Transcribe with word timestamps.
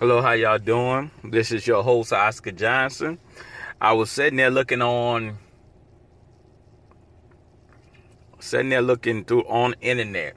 Hello, 0.00 0.22
how 0.22 0.30
y'all 0.30 0.58
doing? 0.60 1.10
This 1.24 1.50
is 1.50 1.66
your 1.66 1.82
host 1.82 2.12
Oscar 2.12 2.52
Johnson. 2.52 3.18
I 3.80 3.94
was 3.94 4.12
sitting 4.12 4.36
there 4.36 4.48
looking 4.48 4.80
on, 4.80 5.38
sitting 8.38 8.68
there 8.68 8.80
looking 8.80 9.24
through 9.24 9.42
on 9.48 9.74
internet, 9.80 10.36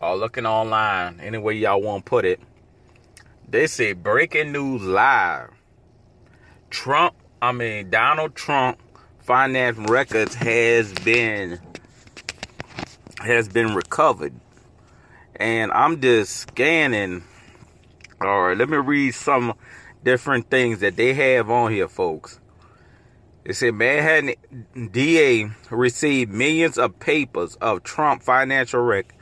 or 0.00 0.16
looking 0.16 0.46
online, 0.46 1.20
any 1.20 1.38
way 1.38 1.58
y'all 1.58 1.80
want 1.80 2.04
to 2.04 2.10
put 2.10 2.24
it. 2.24 2.40
They 3.48 3.68
say 3.68 3.92
breaking 3.92 4.50
news 4.50 4.82
live. 4.82 5.50
Trump, 6.70 7.14
I 7.40 7.52
mean 7.52 7.88
Donald 7.88 8.34
Trump, 8.34 8.80
finance 9.20 9.78
records 9.88 10.34
has 10.34 10.92
been 11.04 11.60
has 13.20 13.48
been 13.48 13.76
recovered, 13.76 14.34
and 15.36 15.70
I'm 15.70 16.00
just 16.00 16.34
scanning 16.34 17.22
all 18.20 18.42
right, 18.42 18.56
let 18.56 18.68
me 18.68 18.76
read 18.76 19.14
some 19.14 19.54
different 20.04 20.50
things 20.50 20.80
that 20.80 20.96
they 20.96 21.14
have 21.14 21.50
on 21.50 21.72
here, 21.72 21.88
folks. 21.88 22.38
It 23.44 23.54
said 23.54 23.74
Manhattan 23.74 24.34
DA 24.92 25.50
received 25.70 26.30
millions 26.30 26.76
of 26.76 26.98
papers 27.00 27.56
of 27.56 27.82
Trump 27.82 28.22
financial 28.22 28.80
rec 28.82 29.14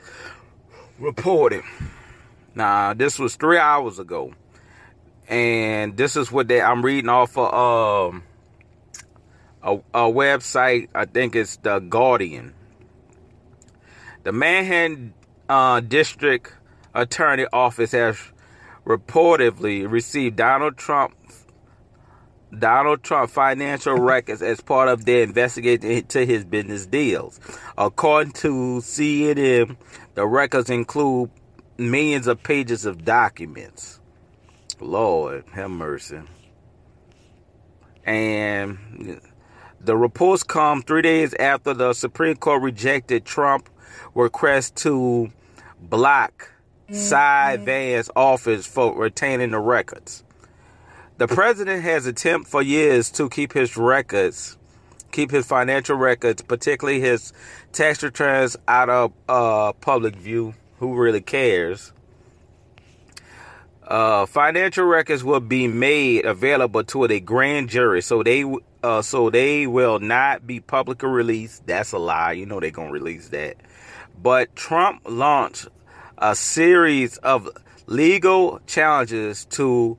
reported. 0.99 1.63
Now, 2.53 2.93
this 2.93 3.17
was 3.17 3.35
three 3.37 3.57
hours 3.57 3.99
ago. 3.99 4.33
And 5.29 5.95
this 5.95 6.17
is 6.17 6.31
what 6.31 6.47
they 6.47 6.59
I'm 6.59 6.83
reading 6.83 7.09
off 7.09 7.37
of 7.37 8.13
um, 8.13 8.23
a, 9.63 9.75
a 9.93 10.11
website. 10.11 10.89
I 10.93 11.05
think 11.05 11.35
it's 11.35 11.57
the 11.57 11.79
Guardian. 11.79 12.53
The 14.23 14.33
Manhattan 14.33 15.13
uh, 15.47 15.79
District 15.79 16.51
Attorney 16.93 17.45
Office 17.53 17.91
has 17.91 18.17
reportedly 18.89 19.89
received 19.89 20.35
Donald 20.35 20.75
Trump 20.75 21.13
Donald 22.57 23.03
Trump 23.03 23.29
financial 23.29 23.93
records 23.99 24.41
as 24.41 24.59
part 24.59 24.89
of 24.89 25.05
their 25.05 25.21
investigation 25.21 25.91
into 25.91 26.25
his 26.25 26.43
business 26.43 26.87
deals. 26.87 27.39
According 27.77 28.33
to 28.33 28.81
CNN, 28.81 29.77
the 30.15 30.25
records 30.25 30.71
include 30.71 31.29
millions 31.77 32.25
of 32.25 32.41
pages 32.41 32.85
of 32.85 33.05
documents. 33.05 33.99
Lord 34.79 35.43
have 35.53 35.69
mercy. 35.69 36.21
And 38.03 39.21
the 39.79 39.95
reports 39.95 40.41
come 40.41 40.81
three 40.81 41.03
days 41.03 41.35
after 41.35 41.75
the 41.75 41.93
Supreme 41.93 42.37
Court 42.37 42.63
rejected 42.63 43.25
Trump 43.25 43.69
request 44.15 44.75
to 44.77 45.31
block 45.79 46.51
Cy 46.91 47.57
Vance 47.57 48.09
office 48.15 48.65
for 48.65 48.95
retaining 48.95 49.51
the 49.51 49.59
records. 49.59 50.23
The 51.17 51.27
president 51.27 51.83
has 51.83 52.05
attempted 52.05 52.49
for 52.49 52.61
years 52.61 53.11
to 53.11 53.29
keep 53.29 53.53
his 53.53 53.75
records, 53.75 54.57
keep 55.11 55.31
his 55.31 55.45
financial 55.45 55.97
records, 55.97 56.41
particularly 56.41 57.01
his 57.01 57.33
tax 57.73 58.01
returns, 58.01 58.55
out 58.67 58.89
of 58.89 59.13
uh, 59.27 59.73
public 59.73 60.15
view. 60.15 60.55
Who 60.79 60.95
really 60.95 61.21
cares? 61.21 61.91
Uh, 63.85 64.25
financial 64.27 64.85
records 64.85 65.23
will 65.23 65.39
be 65.39 65.67
made 65.67 66.23
available 66.25 66.83
to 66.85 67.03
a 67.05 67.19
grand 67.19 67.69
jury, 67.69 68.01
so 68.01 68.23
they 68.23 68.45
uh, 68.81 69.01
so 69.01 69.29
they 69.29 69.67
will 69.67 69.99
not 69.99 70.47
be 70.47 70.59
publicly 70.59 71.09
released. 71.09 71.67
That's 71.67 71.91
a 71.91 71.97
lie. 71.97 72.31
You 72.33 72.45
know 72.45 72.59
they're 72.59 72.71
gonna 72.71 72.91
release 72.91 73.29
that. 73.29 73.57
But 74.21 74.55
Trump 74.55 75.01
launched 75.05 75.67
a 76.19 76.35
series 76.35 77.17
of 77.17 77.49
legal 77.87 78.59
challenges 78.67 79.45
to 79.45 79.97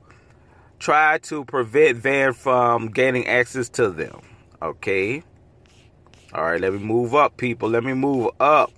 try 0.79 1.17
to 1.19 1.43
prevent 1.45 1.97
Van 1.97 2.33
from 2.33 2.89
gaining 2.89 3.27
access 3.27 3.69
to 3.69 3.89
them. 3.89 4.21
Okay. 4.61 5.23
All 6.33 6.43
right, 6.43 6.61
let 6.61 6.73
me 6.73 6.79
move 6.79 7.13
up, 7.13 7.35
people. 7.35 7.69
Let 7.69 7.83
me 7.83 7.93
move 7.93 8.29
up. 8.39 8.71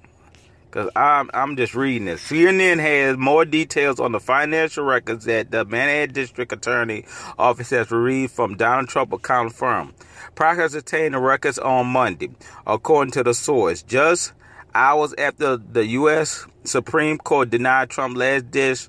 Cause 0.72 0.90
I'm 0.96 1.30
I'm 1.36 1.56
just 1.56 1.76
reading 1.76 2.06
this. 2.06 2.28
CNN 2.28 2.80
has 2.80 3.16
more 3.16 3.46
details 3.46 4.00
on 4.00 4.12
the 4.12 4.20
financial 4.20 4.84
records 4.84 5.26
that 5.26 5.52
the 5.52 5.66
Manhattan 5.66 6.16
District 6.16 6.52
Attorney 6.52 7.06
Office 7.38 7.70
has 7.70 7.92
received 7.92 8.32
from 8.32 8.58
Donald 8.58 8.90
Trump 8.90 9.14
account 9.14 9.54
firm. 9.54 9.94
Proctors 10.34 10.74
obtained 10.74 11.14
the 11.14 11.20
records 11.20 11.60
on 11.60 11.86
Monday, 11.86 12.32
according 12.66 13.12
to 13.12 13.22
the 13.22 13.36
source. 13.36 13.84
Just 13.84 14.34
hours 14.76 15.14
after 15.18 15.58
the 15.58 15.86
U.S. 15.88 16.46
Supreme 16.64 17.18
Court 17.18 17.50
denied 17.50 17.90
Trump's 17.90 18.18
last 18.18 18.52
ditch 18.52 18.88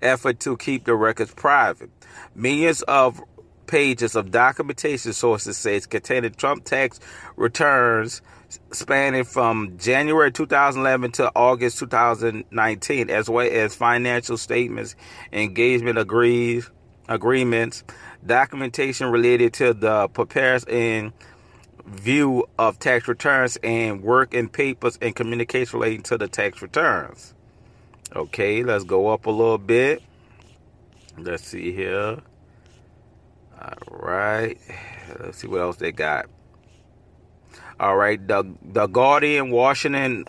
effort 0.00 0.40
to 0.40 0.56
keep 0.56 0.84
the 0.84 0.94
records 0.94 1.32
private. 1.34 1.90
Millions 2.34 2.82
of 2.82 3.22
pages 3.66 4.14
of 4.14 4.30
documentation 4.30 5.12
sources 5.12 5.56
says 5.56 5.86
containing 5.86 6.32
Trump 6.32 6.64
tax 6.64 7.00
returns 7.36 8.20
spanning 8.72 9.24
from 9.24 9.78
January 9.78 10.30
2011 10.30 11.12
to 11.12 11.32
August 11.34 11.78
2019, 11.78 13.08
as 13.08 13.30
well 13.30 13.48
as 13.50 13.74
financial 13.74 14.36
statements, 14.36 14.94
engagement 15.32 15.98
agrees, 15.98 16.70
agreements, 17.08 17.82
documentation 18.26 19.08
related 19.08 19.54
to 19.54 19.72
the 19.72 20.08
prepares 20.08 20.64
and 20.64 21.12
view 21.86 22.44
of 22.58 22.78
tax 22.78 23.08
returns 23.08 23.56
and 23.62 24.02
work 24.02 24.34
and 24.34 24.52
papers 24.52 24.98
and 25.02 25.14
communication 25.14 25.78
relating 25.78 26.02
to 26.02 26.18
the 26.18 26.28
tax 26.28 26.62
returns. 26.62 27.34
Okay, 28.14 28.62
let's 28.62 28.84
go 28.84 29.08
up 29.08 29.26
a 29.26 29.30
little 29.30 29.58
bit. 29.58 30.02
Let's 31.18 31.44
see 31.44 31.72
here. 31.72 32.18
All 33.60 33.98
right. 33.98 34.58
Let's 35.20 35.38
see 35.38 35.46
what 35.46 35.60
else 35.60 35.76
they 35.76 35.92
got. 35.92 36.26
All 37.80 37.96
right, 37.96 38.26
the 38.26 38.44
the 38.62 38.86
Guardian 38.86 39.50
Washington 39.50 40.26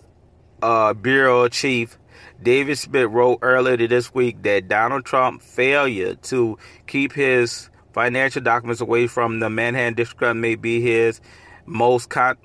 uh, 0.62 0.94
bureau 0.94 1.48
chief 1.50 1.98
David 2.42 2.78
Smith 2.78 3.10
wrote 3.10 3.40
earlier 3.42 3.88
this 3.88 4.14
week 4.14 4.42
that 4.44 4.68
Donald 4.68 5.06
Trump's 5.06 5.46
failure 5.46 6.16
to 6.16 6.58
keep 6.88 7.14
his 7.14 7.70
financial 7.94 8.42
documents 8.42 8.82
away 8.82 9.08
from 9.08 9.40
the 9.40 9.50
Manhattan 9.50 9.94
District 9.94 10.36
may 10.36 10.56
be 10.56 10.82
his 10.82 11.22
most 11.66 12.10
con- 12.10 12.38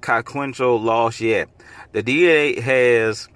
consequential 0.00 0.80
loss 0.80 1.20
yet. 1.20 1.48
The 1.92 2.02
DA 2.02 2.60
has 2.60 3.28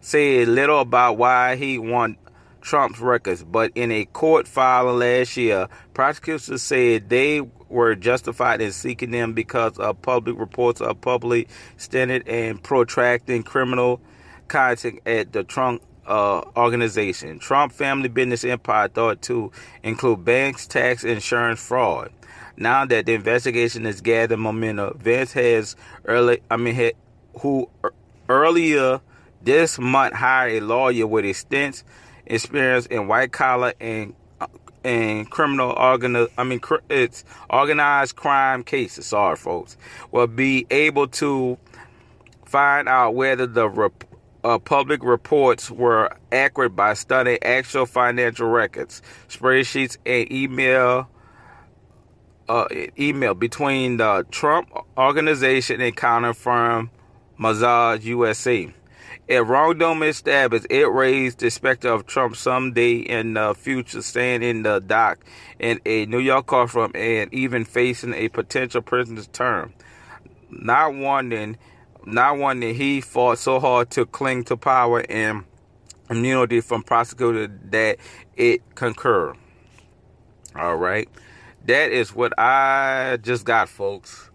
said 0.00 0.48
little 0.48 0.80
about 0.80 1.18
why 1.18 1.56
he 1.56 1.78
want 1.78 2.18
Trump's 2.60 3.00
records, 3.00 3.44
but 3.44 3.72
in 3.74 3.90
a 3.92 4.04
court 4.06 4.48
filing 4.48 4.98
last 4.98 5.36
year, 5.36 5.68
prosecutors 5.94 6.62
said 6.62 7.08
they 7.08 7.40
were 7.68 7.94
justified 7.94 8.60
in 8.60 8.72
seeking 8.72 9.10
them 9.10 9.32
because 9.32 9.78
of 9.78 10.00
public 10.02 10.38
reports 10.38 10.80
of 10.80 11.00
public 11.00 11.48
standard 11.76 12.26
and 12.26 12.62
protracting 12.62 13.42
criminal 13.42 14.00
contact 14.48 15.06
at 15.06 15.32
the 15.32 15.44
Trump 15.44 15.82
uh, 16.06 16.42
organization. 16.56 17.38
Trump 17.38 17.72
family 17.72 18.08
business 18.08 18.44
empire 18.44 18.88
thought 18.88 19.20
to 19.22 19.52
include 19.82 20.24
banks, 20.24 20.66
tax, 20.66 21.04
insurance 21.04 21.60
fraud. 21.60 22.10
Now 22.60 22.84
that 22.86 23.06
the 23.06 23.14
investigation 23.14 23.86
is 23.86 24.00
gathering 24.00 24.40
momentum, 24.40 24.98
Vance 24.98 25.32
has 25.34 25.76
early, 26.04 26.42
I 26.50 26.56
mean, 26.56 26.74
had, 26.74 26.94
who 27.38 27.70
earlier 28.28 29.00
this 29.40 29.78
month 29.78 30.14
hired 30.14 30.60
a 30.62 30.66
lawyer 30.66 31.06
with 31.06 31.24
extensive 31.24 31.86
experience 32.26 32.86
in 32.86 33.06
white 33.06 33.30
collar 33.30 33.72
and 33.80 34.14
and 34.84 35.30
criminal 35.30 35.72
organ 35.76 36.28
I 36.36 36.44
mean 36.44 36.60
it's 36.88 37.24
organized 37.48 38.16
crime 38.16 38.64
cases. 38.64 39.06
Sorry, 39.06 39.36
folks, 39.36 39.76
will 40.10 40.26
be 40.26 40.66
able 40.70 41.06
to 41.08 41.58
find 42.44 42.88
out 42.88 43.14
whether 43.14 43.46
the 43.46 43.90
uh, 44.42 44.58
public 44.58 45.04
reports 45.04 45.70
were 45.70 46.10
accurate 46.32 46.74
by 46.74 46.94
studying 46.94 47.38
actual 47.42 47.86
financial 47.86 48.48
records, 48.48 49.00
spreadsheets, 49.28 49.96
and 50.04 50.30
email 50.32 51.08
uh, 52.48 52.66
email 52.98 53.34
between 53.34 53.98
the 53.98 54.26
Trump 54.30 54.70
organization 54.96 55.80
and 55.80 55.96
counter 55.96 56.34
firm 56.34 56.90
Mazars 57.38 58.04
USA. 58.04 58.72
If 59.28 59.46
wrongdoing 59.46 60.02
is 60.04 60.16
established, 60.16 60.66
it 60.70 60.86
raised 60.86 61.40
the 61.40 61.50
specter 61.50 61.88
of 61.88 62.06
Trump 62.06 62.34
someday 62.34 62.96
in 62.96 63.34
the 63.34 63.54
future 63.54 64.00
staying 64.00 64.42
in 64.42 64.62
the 64.62 64.80
dock 64.80 65.18
in 65.58 65.80
a 65.84 66.06
New 66.06 66.18
York 66.18 66.46
courtroom 66.46 66.92
and 66.94 67.32
even 67.32 67.66
facing 67.66 68.14
a 68.14 68.28
potential 68.28 68.80
prisoner's 68.80 69.26
term. 69.28 69.74
Not 70.48 70.94
wanting, 70.94 71.58
not 72.06 72.38
wanting 72.38 72.74
he 72.74 73.02
fought 73.02 73.38
so 73.38 73.60
hard 73.60 73.90
to 73.90 74.06
cling 74.06 74.44
to 74.44 74.56
power 74.56 75.04
and 75.10 75.44
immunity 76.08 76.62
from 76.62 76.82
prosecutors 76.82 77.50
that 77.64 77.98
it 78.34 78.62
concur. 78.74 79.34
All 80.56 80.76
right. 80.76 81.08
That 81.66 81.92
is 81.92 82.14
what 82.14 82.38
I 82.38 83.18
just 83.22 83.44
got, 83.44 83.68
folks. 83.68 84.30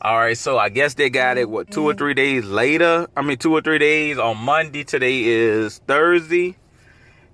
All 0.00 0.16
right, 0.16 0.36
so 0.36 0.58
I 0.58 0.68
guess 0.68 0.94
they 0.94 1.10
got 1.10 1.38
it, 1.38 1.48
what, 1.48 1.70
two 1.70 1.84
or 1.84 1.94
three 1.94 2.14
days 2.14 2.44
later? 2.44 3.06
I 3.16 3.22
mean, 3.22 3.38
two 3.38 3.52
or 3.52 3.60
three 3.60 3.78
days 3.78 4.18
on 4.18 4.36
Monday. 4.38 4.82
Today 4.82 5.22
is 5.22 5.78
Thursday. 5.86 6.56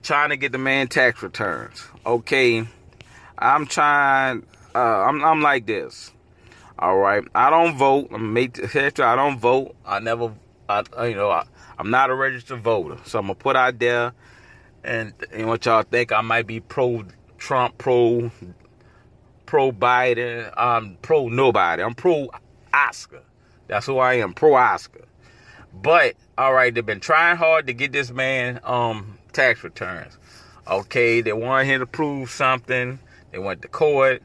trying 0.02 0.30
to 0.30 0.36
get 0.36 0.52
the 0.52 0.58
man 0.58 0.88
tax 0.88 1.22
returns. 1.22 1.84
Okay, 2.04 2.66
I'm 3.38 3.66
trying. 3.66 4.44
Uh, 4.74 4.78
I'm 4.78 5.24
I'm 5.24 5.40
like 5.40 5.66
this. 5.66 6.12
All 6.78 6.98
right, 6.98 7.24
I 7.34 7.50
don't 7.50 7.76
vote. 7.76 8.08
I'm 8.12 8.32
make 8.32 8.58
I 8.76 9.16
don't 9.16 9.38
vote. 9.38 9.74
I 9.84 10.00
never. 10.00 10.34
I 10.68 10.82
you 11.06 11.14
know 11.14 11.30
I, 11.30 11.44
I'm 11.78 11.90
not 11.90 12.10
a 12.10 12.14
registered 12.14 12.60
voter, 12.60 12.98
so 13.04 13.18
I'm 13.18 13.26
gonna 13.26 13.34
put 13.34 13.56
out 13.56 13.78
there, 13.78 14.12
and 14.84 15.12
and 15.32 15.48
what 15.48 15.64
y'all 15.66 15.82
think 15.82 16.12
I 16.12 16.20
might 16.20 16.46
be 16.46 16.60
pro 16.60 17.04
Trump, 17.38 17.78
pro 17.78 18.30
pro 19.48 19.72
Biden, 19.72 20.52
I'm 20.58 20.98
pro 21.00 21.30
nobody. 21.30 21.82
I'm 21.82 21.94
pro 21.94 22.28
Oscar. 22.74 23.22
That's 23.66 23.86
who 23.86 23.96
I 23.96 24.14
am, 24.14 24.34
pro 24.34 24.54
Oscar. 24.54 25.06
But 25.72 26.16
all 26.36 26.52
right, 26.52 26.74
they've 26.74 26.84
been 26.84 27.00
trying 27.00 27.38
hard 27.38 27.66
to 27.66 27.72
get 27.72 27.90
this 27.90 28.10
man 28.10 28.60
um 28.62 29.18
tax 29.32 29.64
returns. 29.64 30.18
Okay, 30.68 31.22
they 31.22 31.32
want 31.32 31.66
him 31.66 31.80
to 31.80 31.86
prove 31.86 32.28
something. 32.30 32.98
They 33.32 33.38
went 33.38 33.62
to 33.62 33.68
court 33.68 34.22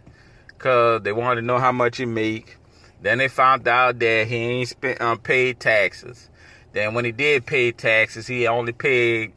because 0.47 1.03
they 1.03 1.13
wanted 1.13 1.39
to 1.39 1.47
know 1.47 1.57
how 1.57 1.71
much 1.71 1.97
he 1.97 2.05
make. 2.05 2.57
Then 3.01 3.19
they 3.19 3.29
found 3.29 3.65
out 3.65 3.99
that 3.99 4.27
he 4.27 4.35
ain't 4.35 4.67
spent 4.67 4.99
um, 4.99 5.19
paid 5.19 5.57
taxes. 5.57 6.29
Then 6.73 6.95
when 6.95 7.05
he 7.05 7.13
did 7.13 7.45
pay 7.45 7.71
taxes, 7.71 8.27
he 8.27 8.45
only 8.47 8.73
paid 8.73 9.31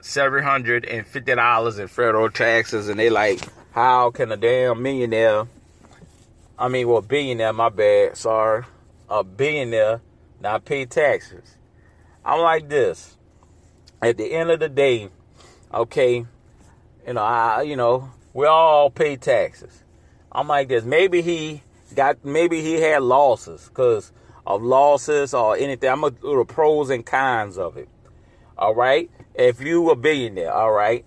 seven 0.00 0.44
hundred 0.44 0.84
and 0.84 1.04
fifty 1.04 1.34
dollars 1.34 1.80
in 1.80 1.88
federal 1.88 2.30
taxes, 2.30 2.88
and 2.88 3.00
they 3.00 3.10
like, 3.10 3.40
how 3.72 4.10
can 4.10 4.32
a 4.32 4.36
damn 4.36 4.82
millionaire? 4.82 5.46
I 6.58 6.68
mean, 6.68 6.88
well, 6.88 7.00
billionaire, 7.00 7.52
my 7.52 7.68
bad, 7.68 8.16
sorry, 8.16 8.64
a 9.08 9.24
billionaire 9.24 10.00
not 10.40 10.64
pay 10.64 10.86
taxes? 10.86 11.56
I'm 12.24 12.40
like 12.40 12.68
this. 12.68 13.16
At 14.02 14.16
the 14.16 14.32
end 14.32 14.50
of 14.50 14.60
the 14.60 14.68
day, 14.68 15.08
okay, 15.72 16.26
you 17.06 17.12
know, 17.12 17.22
I, 17.22 17.62
you 17.62 17.76
know, 17.76 18.10
we 18.34 18.46
all 18.46 18.90
pay 18.90 19.16
taxes. 19.16 19.82
I'm 20.32 20.48
like 20.48 20.68
this. 20.68 20.84
Maybe 20.84 21.22
he 21.22 21.62
got, 21.94 22.24
maybe 22.24 22.62
he 22.62 22.74
had 22.74 23.02
losses 23.02 23.68
because 23.68 24.12
of 24.46 24.62
losses 24.62 25.34
or 25.34 25.56
anything. 25.56 25.90
I'm 25.90 26.00
gonna 26.00 26.16
do 26.20 26.36
the 26.36 26.44
pros 26.44 26.90
and 26.90 27.04
cons 27.04 27.58
of 27.58 27.76
it. 27.76 27.88
All 28.56 28.74
right. 28.74 29.10
If 29.34 29.60
you 29.60 29.90
a 29.90 29.96
billionaire, 29.96 30.52
all 30.52 30.72
right, 30.72 31.04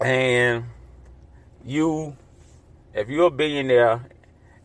and 0.00 0.64
you, 1.64 2.16
if 2.94 3.08
you're 3.08 3.26
a 3.26 3.30
billionaire 3.30 4.06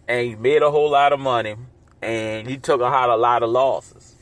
and 0.08 0.30
you 0.30 0.38
made 0.38 0.62
a 0.62 0.70
whole 0.70 0.92
lot 0.92 1.14
of 1.14 1.20
money 1.20 1.56
and 2.02 2.50
you 2.50 2.58
took 2.58 2.82
a 2.82 2.86
a 2.86 3.18
lot 3.18 3.44
of 3.44 3.50
losses, 3.50 4.16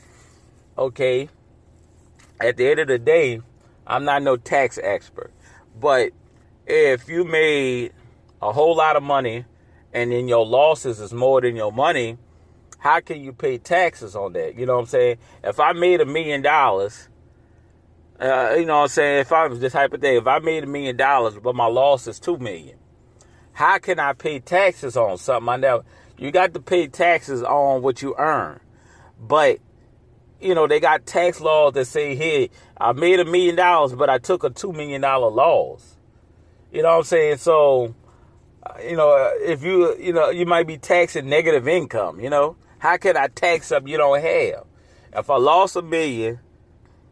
okay. 0.76 1.28
At 2.40 2.56
the 2.56 2.68
end 2.70 2.80
of 2.80 2.88
the 2.88 2.98
day, 2.98 3.40
I'm 3.86 4.04
not 4.04 4.22
no 4.22 4.36
tax 4.36 4.78
expert, 4.82 5.32
but 5.80 6.10
if 6.66 7.08
you 7.08 7.24
made 7.24 7.92
a 8.40 8.52
whole 8.52 8.76
lot 8.76 8.96
of 8.96 9.02
money 9.02 9.44
and 9.92 10.10
then 10.10 10.28
your 10.28 10.46
losses 10.46 10.98
is 11.00 11.12
more 11.12 11.40
than 11.40 11.54
your 11.54 11.72
money, 11.72 12.18
how 12.78 13.00
can 13.00 13.20
you 13.22 13.32
pay 13.32 13.58
taxes 13.58 14.16
on 14.16 14.32
that? 14.32 14.56
You 14.56 14.66
know 14.66 14.74
what 14.74 14.80
I'm 14.80 14.86
saying? 14.86 15.18
If 15.44 15.60
I 15.60 15.72
made 15.72 16.00
a 16.00 16.06
million 16.06 16.42
dollars, 16.42 17.08
uh, 18.22 18.54
you 18.56 18.64
know 18.64 18.76
what 18.76 18.82
I'm 18.82 18.88
saying? 18.88 19.20
If 19.20 19.32
I 19.32 19.48
was 19.48 19.58
this 19.58 19.72
hypothetical, 19.72 20.22
if 20.22 20.26
I 20.28 20.38
made 20.38 20.62
a 20.62 20.66
million 20.66 20.96
dollars 20.96 21.34
but 21.42 21.54
my 21.54 21.66
loss 21.66 22.06
is 22.06 22.20
two 22.20 22.38
million, 22.38 22.78
how 23.52 23.78
can 23.78 23.98
I 23.98 24.12
pay 24.12 24.38
taxes 24.38 24.96
on 24.96 25.18
something 25.18 25.48
I 25.48 25.56
never? 25.56 25.84
You 26.18 26.30
got 26.30 26.54
to 26.54 26.60
pay 26.60 26.86
taxes 26.86 27.42
on 27.42 27.82
what 27.82 28.00
you 28.00 28.14
earn, 28.16 28.60
but 29.20 29.58
you 30.40 30.54
know 30.54 30.68
they 30.68 30.78
got 30.78 31.04
tax 31.04 31.40
laws 31.40 31.72
that 31.74 31.86
say, 31.86 32.14
"Hey, 32.14 32.50
I 32.78 32.92
made 32.92 33.18
a 33.18 33.24
million 33.24 33.56
dollars, 33.56 33.92
but 33.92 34.08
I 34.08 34.18
took 34.18 34.44
a 34.44 34.50
two 34.50 34.72
million 34.72 35.00
dollar 35.00 35.30
loss." 35.30 35.96
You 36.72 36.82
know 36.82 36.90
what 36.90 36.98
I'm 36.98 37.04
saying? 37.04 37.36
So, 37.36 37.94
uh, 38.64 38.74
you 38.82 38.96
know, 38.96 39.32
if 39.40 39.62
you, 39.62 39.94
you 39.98 40.14
know, 40.14 40.30
you 40.30 40.46
might 40.46 40.66
be 40.66 40.78
taxing 40.78 41.28
negative 41.28 41.68
income. 41.68 42.18
You 42.18 42.30
know, 42.30 42.56
how 42.78 42.96
can 42.96 43.16
I 43.16 43.26
tax 43.26 43.66
something 43.66 43.90
you 43.90 43.98
don't 43.98 44.20
have? 44.22 44.64
If 45.14 45.28
I 45.28 45.36
lost 45.36 45.76
a 45.76 45.82
million, 45.82 46.38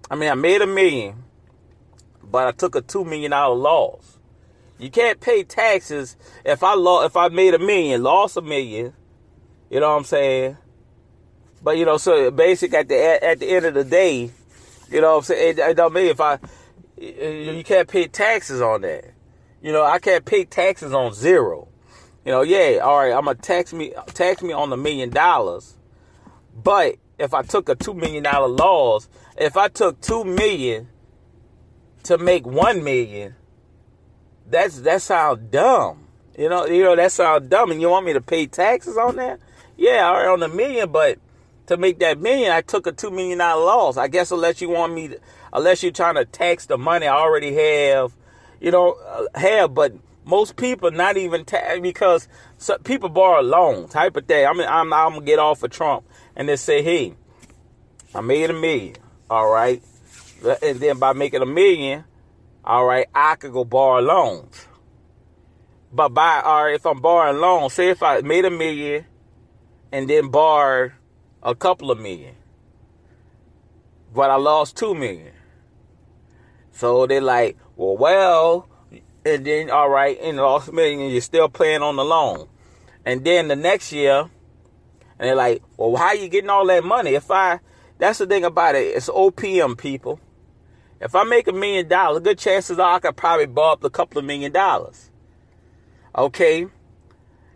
I 0.08 0.17
mean, 0.17 0.31
I 0.31 0.35
made 0.35 0.62
a 0.62 0.67
million, 0.67 1.25
but 2.23 2.47
I 2.47 2.52
took 2.52 2.75
a 2.75 2.81
two 2.81 3.05
million 3.05 3.32
dollar 3.32 3.56
loss. 3.56 4.19
You 4.79 4.91
can't 4.91 5.20
pay 5.20 5.44
taxes 5.44 6.17
if 6.44 6.62
I 6.62 6.75
lost, 6.75 7.06
if 7.06 7.17
I 7.17 7.29
made 7.29 7.55
a 7.55 7.58
million, 7.58 8.02
lost 8.02 8.37
a 8.37 8.43
million. 8.43 8.94
You 9.69 9.81
know 9.81 9.91
what 9.91 9.99
I'm 9.99 10.05
saying? 10.05 10.56
But 11.62 11.76
you 11.76 11.85
know, 11.85 11.99
so 11.99 12.31
basic 12.31 12.73
at 12.75 12.88
the 12.88 13.25
at 13.25 13.41
the 13.41 13.47
end 13.47 13.67
of 13.67 13.75
the 13.75 13.85
day, 13.85 14.31
you 14.91 15.00
know 15.00 15.12
what 15.12 15.19
I'm 15.19 15.25
saying? 15.25 15.49
It, 15.50 15.58
it 15.58 15.76
don't 15.76 15.93
mean 15.93 16.06
if 16.06 16.20
I 16.20 16.38
you 16.97 17.62
can't 17.64 17.88
pay 17.88 18.06
taxes 18.08 18.61
on 18.61 18.82
that. 18.82 19.05
You 19.62 19.73
know, 19.73 19.85
I 19.85 19.99
can't 19.99 20.25
pay 20.25 20.44
taxes 20.44 20.93
on 20.93 21.12
zero. 21.12 21.69
You 22.25 22.32
know, 22.32 22.43
yeah, 22.43 22.79
all 22.82 22.99
right, 22.99 23.12
I'm 23.12 23.25
gonna 23.25 23.37
tax 23.37 23.73
me 23.73 23.93
tax 24.14 24.43
me 24.43 24.52
on 24.52 24.70
the 24.70 24.76
million 24.76 25.11
dollars. 25.11 25.76
But 26.55 26.97
if 27.19 27.35
I 27.35 27.43
took 27.43 27.69
a 27.69 27.75
two 27.75 27.94
million 27.94 28.23
dollar 28.23 28.49
loss, 28.49 29.08
if 29.41 29.57
I 29.57 29.69
took 29.69 30.01
two 30.01 30.23
million 30.23 30.89
to 32.05 32.19
make 32.19 32.47
one 32.47 32.85
million, 32.85 33.35
that's 34.47 34.81
that 34.83 35.03
sounds 35.03 35.51
dumb. 35.51 36.07
You 36.39 36.49
know, 36.49 36.67
you 36.67 36.85
know 36.85 36.95
that 36.95 37.11
sounds 37.11 37.49
dumb, 37.49 37.71
and 37.73 37.81
you 37.81 37.89
want 37.89 38.07
me 38.07 38.13
to 38.13 38.21
pay 38.21 38.47
taxes 38.47 38.97
on 38.97 39.17
that? 39.17 39.41
Yeah, 39.77 40.11
right, 40.11 40.29
on 40.29 40.41
the 40.41 40.49
million, 40.49 40.93
but 40.93 41.19
to 41.67 41.79
make 41.79 41.99
that 42.01 42.21
million, 42.21 42.53
I 42.53 42.61
took 42.61 42.87
a 42.87 42.93
two 42.93 43.11
million 43.11 43.39
dollar 43.39 43.65
loss. 43.65 43.97
I 43.97 44.09
guess 44.09 44.31
unless 44.31 44.61
you 44.61 44.69
want 44.69 44.93
me, 44.93 45.09
to, 45.09 45.21
unless 45.53 45.83
you're 45.83 45.93
trying 45.93 46.17
to 46.17 46.27
tax 46.27 46.67
the 46.67 46.77
money 46.77 47.07
I 47.07 47.17
already 47.17 47.55
have, 47.55 48.15
you 48.61 48.71
know, 48.71 48.93
uh, 48.93 49.39
have. 49.39 49.73
But 49.73 49.95
most 50.27 50.57
people 50.57 50.91
not 50.91 51.17
even 51.17 51.47
tax 51.47 51.81
because 51.81 52.29
people 52.85 53.09
borrow 53.09 53.41
loans. 53.41 53.93
Type 53.93 54.17
of 54.17 54.27
thing. 54.27 54.47
I 54.47 54.53
mean, 54.53 54.67
I'm, 54.69 54.93
I'm 54.93 55.15
gonna 55.15 55.25
get 55.25 55.39
off 55.39 55.63
of 55.63 55.71
Trump 55.71 56.05
and 56.37 56.49
they 56.49 56.57
say, 56.57 56.83
hey, 56.83 57.15
I 58.15 58.21
made 58.21 58.51
a 58.51 58.55
million. 58.55 58.97
All 59.31 59.49
right, 59.49 59.81
and 60.61 60.81
then 60.81 60.99
by 60.99 61.12
making 61.12 61.41
a 61.41 61.47
million, 61.47 62.05
all 62.65 62.85
right, 62.85 63.06
I 63.15 63.37
could 63.37 63.53
go 63.53 63.65
borrow 63.65 64.00
loans. 64.00 64.67
But 65.93 66.09
by 66.09 66.41
all 66.41 66.65
right, 66.65 66.75
if 66.75 66.85
I'm 66.85 67.00
borrowing 67.00 67.41
loans, 67.41 67.75
say 67.75 67.91
if 67.91 68.03
I 68.03 68.21
made 68.23 68.44
a 68.44 68.50
million 68.50 69.06
and 69.93 70.11
then 70.11 70.31
borrowed 70.31 70.93
a 71.44 71.55
couple 71.55 71.93
of 71.93 72.00
million. 72.00 72.35
But 74.12 74.31
I 74.31 74.37
lost 74.37 74.77
two 74.77 74.94
million. 74.94 75.33
So 76.73 77.06
they're 77.06 77.21
like, 77.21 77.56
well, 77.76 77.97
well, 77.97 78.69
and 79.25 79.47
then 79.47 79.71
all 79.71 79.88
right, 79.88 80.19
and 80.21 80.38
lost 80.38 80.69
a 80.69 80.73
million, 80.73 81.09
you're 81.09 81.21
still 81.21 81.49
playing 81.49 81.83
on 81.83 81.95
the 81.95 82.05
loan. 82.05 82.49
And 83.05 83.25
then 83.25 83.47
the 83.47 83.57
next 83.57 83.93
year, 83.93 84.23
and 84.23 84.31
they're 85.28 85.37
like, 85.37 85.62
well, 85.76 85.95
how 85.95 86.07
are 86.07 86.16
you 86.16 86.28
getting 86.28 86.50
all 86.50 86.66
that 86.66 86.83
money? 86.83 87.14
If 87.14 87.31
I, 87.31 87.61
that's 88.00 88.19
the 88.19 88.26
thing 88.26 88.45
about 88.45 88.75
it, 88.75 88.97
it's 88.97 89.09
OPM 89.09 89.78
people. 89.78 90.19
If 91.00 91.14
I 91.14 91.25
make 91.25 91.49
a 91.49 91.52
million 91.52 91.88
dollars, 91.88 92.23
good 92.23 92.38
chances 92.38 92.78
are 92.78 92.97
I 92.97 92.99
could 92.99 93.16
probably 93.16 93.47
borrow 93.47 93.73
up 93.73 93.85
a 93.85 93.90
couple 93.90 94.19
of 94.19 94.25
million 94.25 94.52
dollars. 94.52 95.11
Okay? 96.16 96.66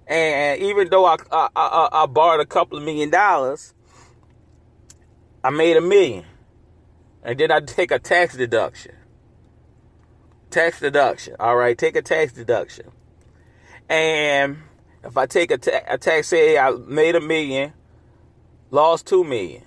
And 0.06 0.62
even 0.62 0.88
though 0.88 1.04
I, 1.06 1.16
I, 1.30 1.48
I, 1.54 1.88
I 1.92 2.06
borrowed 2.06 2.40
a 2.40 2.46
couple 2.46 2.78
of 2.78 2.84
million 2.84 3.10
dollars, 3.10 3.74
I 5.42 5.50
made 5.50 5.76
a 5.76 5.80
million. 5.80 6.24
And 7.22 7.38
then 7.38 7.50
I 7.50 7.60
take 7.60 7.90
a 7.90 7.98
tax 7.98 8.36
deduction. 8.36 8.94
Tax 10.50 10.80
deduction. 10.80 11.36
All 11.40 11.56
right, 11.56 11.76
take 11.76 11.96
a 11.96 12.02
tax 12.02 12.32
deduction. 12.32 12.90
And 13.88 14.58
if 15.02 15.16
I 15.16 15.26
take 15.26 15.50
a, 15.50 15.58
ta- 15.58 15.82
a 15.86 15.98
tax, 15.98 16.28
say 16.28 16.58
I 16.58 16.70
made 16.70 17.14
a 17.14 17.20
million, 17.20 17.72
lost 18.70 19.06
two 19.06 19.24
million. 19.24 19.62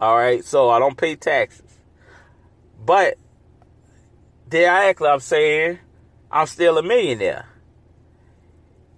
All 0.00 0.16
right, 0.16 0.44
so 0.44 0.70
I 0.70 0.78
don't 0.78 0.96
pay 0.96 1.16
taxes. 1.16 1.78
But 2.84 3.18
diagonally, 4.48 5.10
I'm 5.10 5.20
saying 5.20 5.78
I'm 6.30 6.46
still 6.46 6.78
a 6.78 6.82
millionaire. 6.82 7.46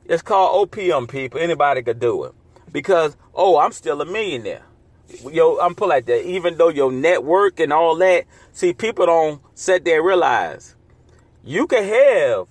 It's 0.05 0.23
called 0.23 0.71
OPM, 0.71 1.09
people. 1.09 1.41
Anybody 1.41 1.83
could 1.83 2.01
do 2.01 2.25
it. 2.25 2.33
Because, 2.71 3.17
oh, 3.35 3.59
I'm 3.59 3.73
still 3.73 4.01
a 4.01 4.05
millionaire. 4.05 4.65
Yo, 5.31 5.59
I'm 5.59 5.75
put 5.75 5.89
like 5.89 6.07
that. 6.07 6.25
Even 6.29 6.59
though 6.59 6.69
your 6.69 6.93
network 6.93 7.61
and 7.61 7.73
all 7.73 7.97
that, 7.97 8.27
see, 8.53 8.73
people 8.73 9.07
don't 9.07 9.41
sit 9.55 9.85
there 9.85 10.03
realize 10.03 10.77
you 11.43 11.67
can 11.67 11.85
have 11.85 12.47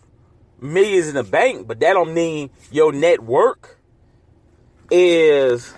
millions 0.60 1.08
in 1.08 1.16
the 1.16 1.24
bank, 1.24 1.68
but 1.68 1.80
that 1.80 1.94
don't 1.94 2.14
mean 2.14 2.50
your 2.72 2.92
network 2.92 3.78
is 4.90 5.74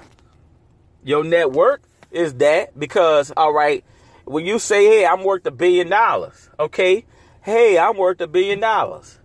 your 1.04 1.24
network 1.24 1.82
is 2.12 2.36
that 2.36 2.78
because 2.78 3.32
all 3.36 3.54
right, 3.54 3.84
when 4.26 4.46
you 4.46 4.60
say, 4.60 4.86
hey, 4.86 5.06
I'm 5.06 5.24
worth 5.24 5.46
a 5.46 5.52
billion 5.52 5.90
dollars, 5.90 6.50
okay, 6.60 7.06
hey, 7.42 7.78
I'm 7.78 7.98
worth 7.98 8.22
a 8.22 8.28
billion 8.28 8.60
dollars. 8.60 9.20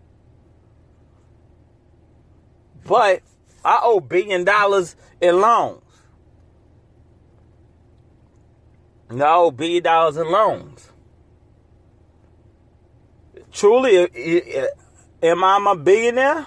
But 2.84 3.22
I 3.64 3.80
owe 3.82 4.00
billion 4.00 4.44
dollars 4.44 4.96
in 5.20 5.40
loans. 5.40 5.82
No, 9.10 9.50
billion 9.50 9.82
dollars 9.82 10.16
in 10.16 10.30
loans. 10.30 10.90
truly, 13.52 13.96
am 15.22 15.44
I 15.44 15.72
a 15.72 15.76
billionaire? 15.76 16.46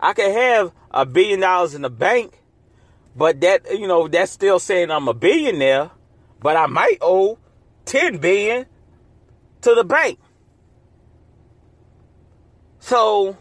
I 0.00 0.12
can 0.12 0.32
have 0.32 0.72
a 0.90 1.04
billion 1.04 1.40
dollars 1.40 1.74
in 1.74 1.82
the 1.82 1.90
bank, 1.90 2.40
but 3.18 3.40
that 3.40 3.66
you 3.78 3.86
know 3.88 4.08
that's 4.08 4.32
still 4.32 4.58
saying 4.58 4.90
I'm 4.90 5.08
a 5.08 5.14
billionaire. 5.14 5.90
But 6.40 6.56
I 6.56 6.66
might 6.66 6.98
owe 7.00 7.38
ten 7.84 8.18
billion 8.18 8.66
to 9.62 9.74
the 9.74 9.84
bank. 9.84 10.20
So, 12.78 13.36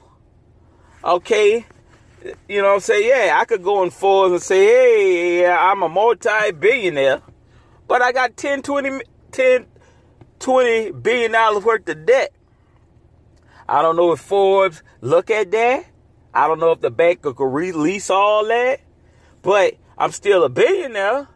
okay, 1.04 1.66
you 2.50 2.62
know, 2.62 2.80
say 2.80 3.08
yeah, 3.08 3.38
I 3.40 3.46
could 3.46 3.64
go 3.64 3.84
in 3.84 3.92
Forbes 3.92 4.32
and 4.34 4.42
say, 4.42 4.66
hey, 4.66 5.48
I'm 5.48 5.84
a 5.84 5.90
multi-billionaire, 5.90 7.22
but 7.88 8.02
I 8.02 8.12
got 8.12 8.36
10, 8.36 8.64
20, 8.64 9.02
10, 9.32 9.66
20 10.40 10.92
billion 10.92 11.32
dollars 11.32 11.64
worth 11.64 11.88
of 11.88 12.06
debt. 12.06 12.34
I 13.70 13.82
don't 13.82 13.96
know 13.96 14.12
if 14.12 14.20
Forbes 14.20 14.82
look 15.02 15.30
at 15.30 15.52
that. 15.52 15.86
I 16.34 16.48
don't 16.48 16.60
know 16.60 16.72
if 16.72 16.82
the 16.82 16.92
bank 16.92 17.22
could 17.22 17.40
release 17.40 18.10
all 18.10 18.46
that, 18.48 18.80
but 19.42 19.76
I'm 19.98 20.12
still 20.12 20.44
a 20.44 20.50
billionaire. 20.50 21.28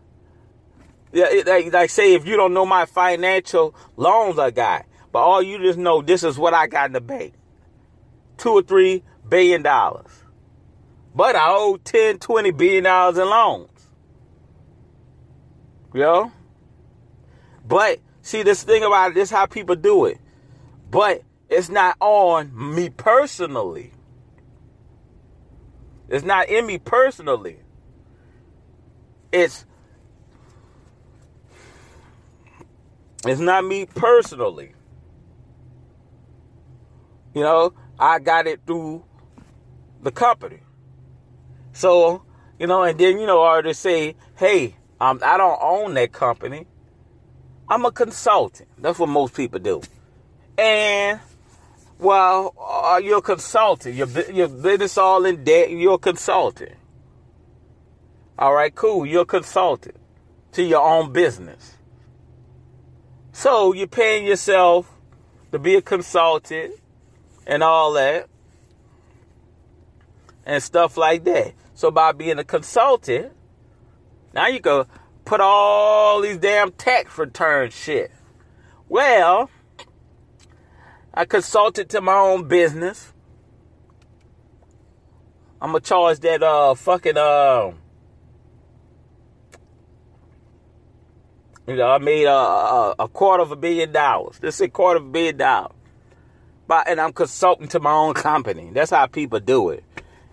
Yeah, 1.14 1.28
like, 1.46 1.74
like 1.74 1.90
say 1.90 2.14
if 2.14 2.26
you 2.26 2.38
don't 2.38 2.54
know 2.54 2.66
my 2.66 2.86
financial 2.86 3.76
loans 3.98 4.40
I 4.40 4.52
got, 4.52 4.86
but 5.12 5.20
all 5.20 5.42
you 5.42 5.58
just 5.58 5.78
know 5.78 6.02
this 6.02 6.24
is 6.24 6.38
what 6.38 6.54
I 6.54 6.68
got 6.68 6.88
in 6.88 6.94
the 6.94 7.02
bank. 7.02 7.34
Two 8.38 8.52
or 8.52 8.62
three 8.62 9.04
billion 9.28 9.62
dollars. 9.62 10.24
But 11.14 11.36
I 11.36 11.48
owe 11.50 11.78
10, 11.78 12.20
20 12.20 12.52
billion 12.52 12.84
dollars 12.86 13.18
in 13.18 13.26
loans. 13.26 13.90
You 15.94 16.02
know? 16.02 16.32
But 17.68 18.00
see 18.22 18.44
this 18.44 18.64
thing 18.64 18.84
about 18.84 19.12
it, 19.12 19.16
this 19.16 19.30
how 19.30 19.46
people 19.46 19.76
do 19.76 20.06
it. 20.06 20.20
But 20.90 21.24
it's 21.50 21.70
not 21.70 21.98
on 22.00 22.76
me 22.76 22.90
personally. 22.90 23.92
It's 26.08 26.24
not 26.24 26.50
in 26.50 26.66
me 26.66 26.78
personally. 26.78 27.60
It's 29.32 29.66
it's 33.26 33.40
not 33.40 33.64
me 33.64 33.86
personally. 33.86 34.74
You 37.34 37.42
know, 37.42 37.74
I 38.00 38.20
got 38.20 38.48
it 38.48 38.62
through 38.66 39.06
the 40.02 40.12
company. 40.12 40.60
So, 41.74 42.24
you 42.60 42.68
know, 42.68 42.84
and 42.84 43.00
then, 43.00 43.20
you 43.20 43.26
know, 43.26 43.62
to 43.62 43.74
say, 43.74 44.16
hey, 44.36 44.76
um, 45.00 45.20
I 45.24 45.38
don't 45.38 45.60
own 45.62 45.94
that 45.94 46.12
company. 46.12 46.68
I'm 47.70 47.86
a 47.86 47.92
consultant. 47.92 48.70
That's 48.78 49.00
what 49.00 49.08
most 49.08 49.34
people 49.34 49.60
do. 49.60 49.82
And, 50.58 51.20
well, 52.00 52.54
uh, 52.60 53.00
you're 53.02 53.20
a 53.20 53.22
consultant. 53.22 53.96
Your, 53.96 54.08
your 54.32 54.50
business 54.50 54.98
all 54.98 55.24
in 55.26 55.44
debt. 55.44 55.72
You're 55.72 55.94
a 55.94 55.98
consultant. 55.98 56.74
All 58.42 58.56
right, 58.56 58.74
cool. 58.74 59.06
You're 59.06 59.22
a 59.22 59.26
consultant 59.26 59.98
to 60.54 60.64
your 60.64 60.82
own 60.82 61.14
business. 61.14 61.78
So 63.34 63.72
you're 63.72 63.86
paying 63.86 64.26
yourself 64.26 64.92
to 65.52 65.60
be 65.60 65.76
a 65.76 65.82
consultant 65.84 66.74
and 67.46 67.62
all 67.62 67.94
that 67.94 68.28
and 70.44 70.64
stuff 70.64 70.98
like 70.98 71.24
that. 71.26 71.54
So 71.76 71.92
by 71.92 72.14
being 72.14 72.40
a 72.40 72.44
consultant, 72.44 73.32
now 74.34 74.48
you 74.48 74.60
can 74.60 74.86
put 75.24 75.40
all 75.40 76.22
these 76.22 76.40
damn 76.40 76.72
tax 76.72 77.16
return 77.20 77.70
shit. 77.70 78.10
Well, 78.90 79.52
I 81.14 81.26
consulted 81.26 81.92
to 81.92 82.02
my 82.02 82.16
own 82.16 82.48
business. 82.48 83.14
I'm 85.62 85.74
gonna 85.74 85.82
charge 85.82 86.22
that 86.22 86.42
uh 86.42 86.74
fucking 86.74 87.18
uh 87.18 87.74
you 91.68 91.76
know 91.76 91.88
I 91.88 91.98
made 91.98 92.26
a, 92.26 92.32
a, 92.32 92.96
a 93.00 93.08
quarter 93.08 93.44
of 93.44 93.52
a 93.52 93.56
billion 93.56 93.92
dollars. 93.92 94.40
This 94.40 94.56
is 94.56 94.62
a 94.62 94.70
quarter 94.70 95.00
of 95.00 95.06
a 95.06 95.10
billion 95.10 95.38
dollars. 95.38 95.74
But 96.68 96.88
and 96.88 97.02
I'm 97.02 97.14
consulting 97.14 97.68
to 97.70 97.80
my 97.80 97.92
own 97.92 98.14
company. 98.14 98.72
That's 98.74 98.92
how 98.92 99.06
people 99.08 99.40
do 99.40 99.70
it. 99.70 99.84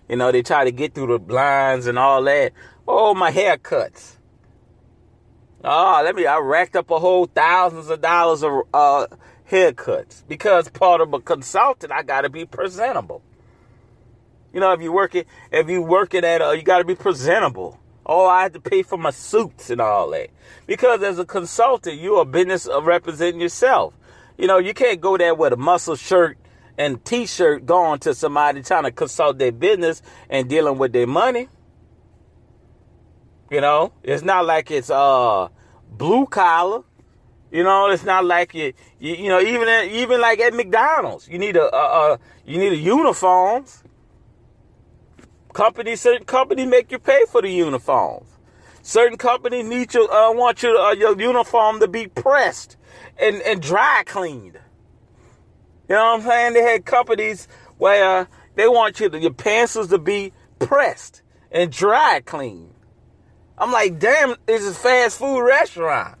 You 0.09 0.15
know, 0.15 0.31
they 0.31 0.41
try 0.41 0.65
to 0.65 0.71
get 0.71 0.95
through 0.95 1.07
the 1.07 1.19
blinds 1.19 1.85
and 1.85 1.99
all 1.99 2.23
that. 2.23 2.53
Oh, 2.87 3.13
my 3.13 3.31
haircuts. 3.31 4.17
Oh, 5.63 6.01
let 6.03 6.15
me, 6.15 6.25
I 6.25 6.39
racked 6.39 6.75
up 6.75 6.89
a 6.89 6.97
whole 6.97 7.27
thousands 7.27 7.89
of 7.89 8.01
dollars 8.01 8.43
of 8.43 8.63
uh, 8.73 9.07
haircuts 9.51 10.23
because 10.27 10.67
part 10.69 11.01
of 11.01 11.13
a 11.13 11.19
consultant, 11.19 11.91
I 11.91 12.01
got 12.01 12.21
to 12.21 12.29
be 12.29 12.45
presentable. 12.45 13.21
You 14.51 14.61
know, 14.61 14.71
if 14.71 14.81
you 14.81 14.91
working, 14.91 15.25
if 15.51 15.69
you 15.69 15.83
working 15.83 16.23
at, 16.23 16.41
uh, 16.41 16.51
you 16.51 16.63
got 16.63 16.79
to 16.79 16.85
be 16.85 16.95
presentable. 16.95 17.79
Oh, 18.11 18.25
I 18.25 18.41
had 18.41 18.53
to 18.53 18.59
pay 18.59 18.81
for 18.81 18.97
my 18.97 19.11
suits 19.11 19.69
and 19.69 19.79
all 19.79 20.09
that 20.09 20.31
because 20.65 21.03
as 21.03 21.19
a 21.19 21.25
consultant, 21.25 22.01
you're 22.01 22.21
a 22.21 22.25
business 22.25 22.65
of 22.65 22.87
representing 22.87 23.39
yourself. 23.39 23.93
You 24.35 24.47
know, 24.47 24.57
you 24.57 24.73
can't 24.73 24.99
go 24.99 25.15
there 25.15 25.35
with 25.35 25.53
a 25.53 25.57
muscle 25.57 25.95
shirt 25.95 26.39
and 26.75 27.05
t-shirt 27.05 27.67
going 27.67 27.99
to 27.99 28.15
somebody 28.15 28.63
trying 28.63 28.85
to 28.85 28.91
consult 28.91 29.37
their 29.37 29.51
business 29.51 30.01
and 30.27 30.49
dealing 30.49 30.79
with 30.79 30.91
their 30.91 31.05
money. 31.05 31.49
You 33.51 33.61
know, 33.61 33.93
it's 34.01 34.23
not 34.23 34.43
like 34.43 34.71
it's 34.71 34.89
uh 34.89 35.49
blue 35.91 36.25
collar. 36.25 36.81
You 37.51 37.63
know, 37.63 37.91
it's 37.91 38.03
not 38.03 38.25
like 38.25 38.55
you, 38.55 38.73
you, 38.99 39.13
you 39.13 39.29
know, 39.29 39.39
even 39.39 39.67
at, 39.67 39.85
even 39.85 40.19
like 40.19 40.39
at 40.39 40.55
McDonald's, 40.55 41.27
you 41.27 41.37
need 41.37 41.57
a, 41.57 41.75
a, 41.75 42.13
a 42.13 42.19
you 42.43 42.57
need 42.57 42.73
a 42.73 42.77
uniforms. 42.77 43.83
Companies, 45.53 46.01
certain 46.01 46.25
companies 46.25 46.67
make 46.67 46.91
you 46.91 46.99
pay 46.99 47.23
for 47.27 47.41
the 47.41 47.49
uniforms. 47.49 48.27
Certain 48.81 49.17
companies 49.17 49.65
need 49.65 49.93
you, 49.93 50.07
uh, 50.07 50.31
want 50.31 50.63
you, 50.63 50.77
uh, 50.77 50.91
your 50.91 51.19
uniform 51.19 51.79
to 51.79 51.87
be 51.87 52.07
pressed 52.07 52.77
and, 53.19 53.41
and 53.41 53.61
dry 53.61 54.03
cleaned. 54.05 54.59
You 55.87 55.95
know 55.95 56.05
what 56.05 56.21
I'm 56.21 56.27
saying? 56.27 56.53
They 56.53 56.61
had 56.61 56.85
companies 56.85 57.47
where 57.77 58.27
they 58.55 58.67
want 58.67 58.99
you 58.99 59.09
to, 59.09 59.19
your 59.19 59.33
pants 59.33 59.73
to 59.73 59.97
be 59.97 60.33
pressed 60.59 61.23
and 61.51 61.71
dry 61.71 62.21
cleaned. 62.23 62.73
I'm 63.57 63.71
like, 63.71 63.99
damn, 63.99 64.35
this 64.45 64.63
is 64.63 64.77
fast 64.77 65.17
food 65.17 65.41
restaurant. 65.41 66.17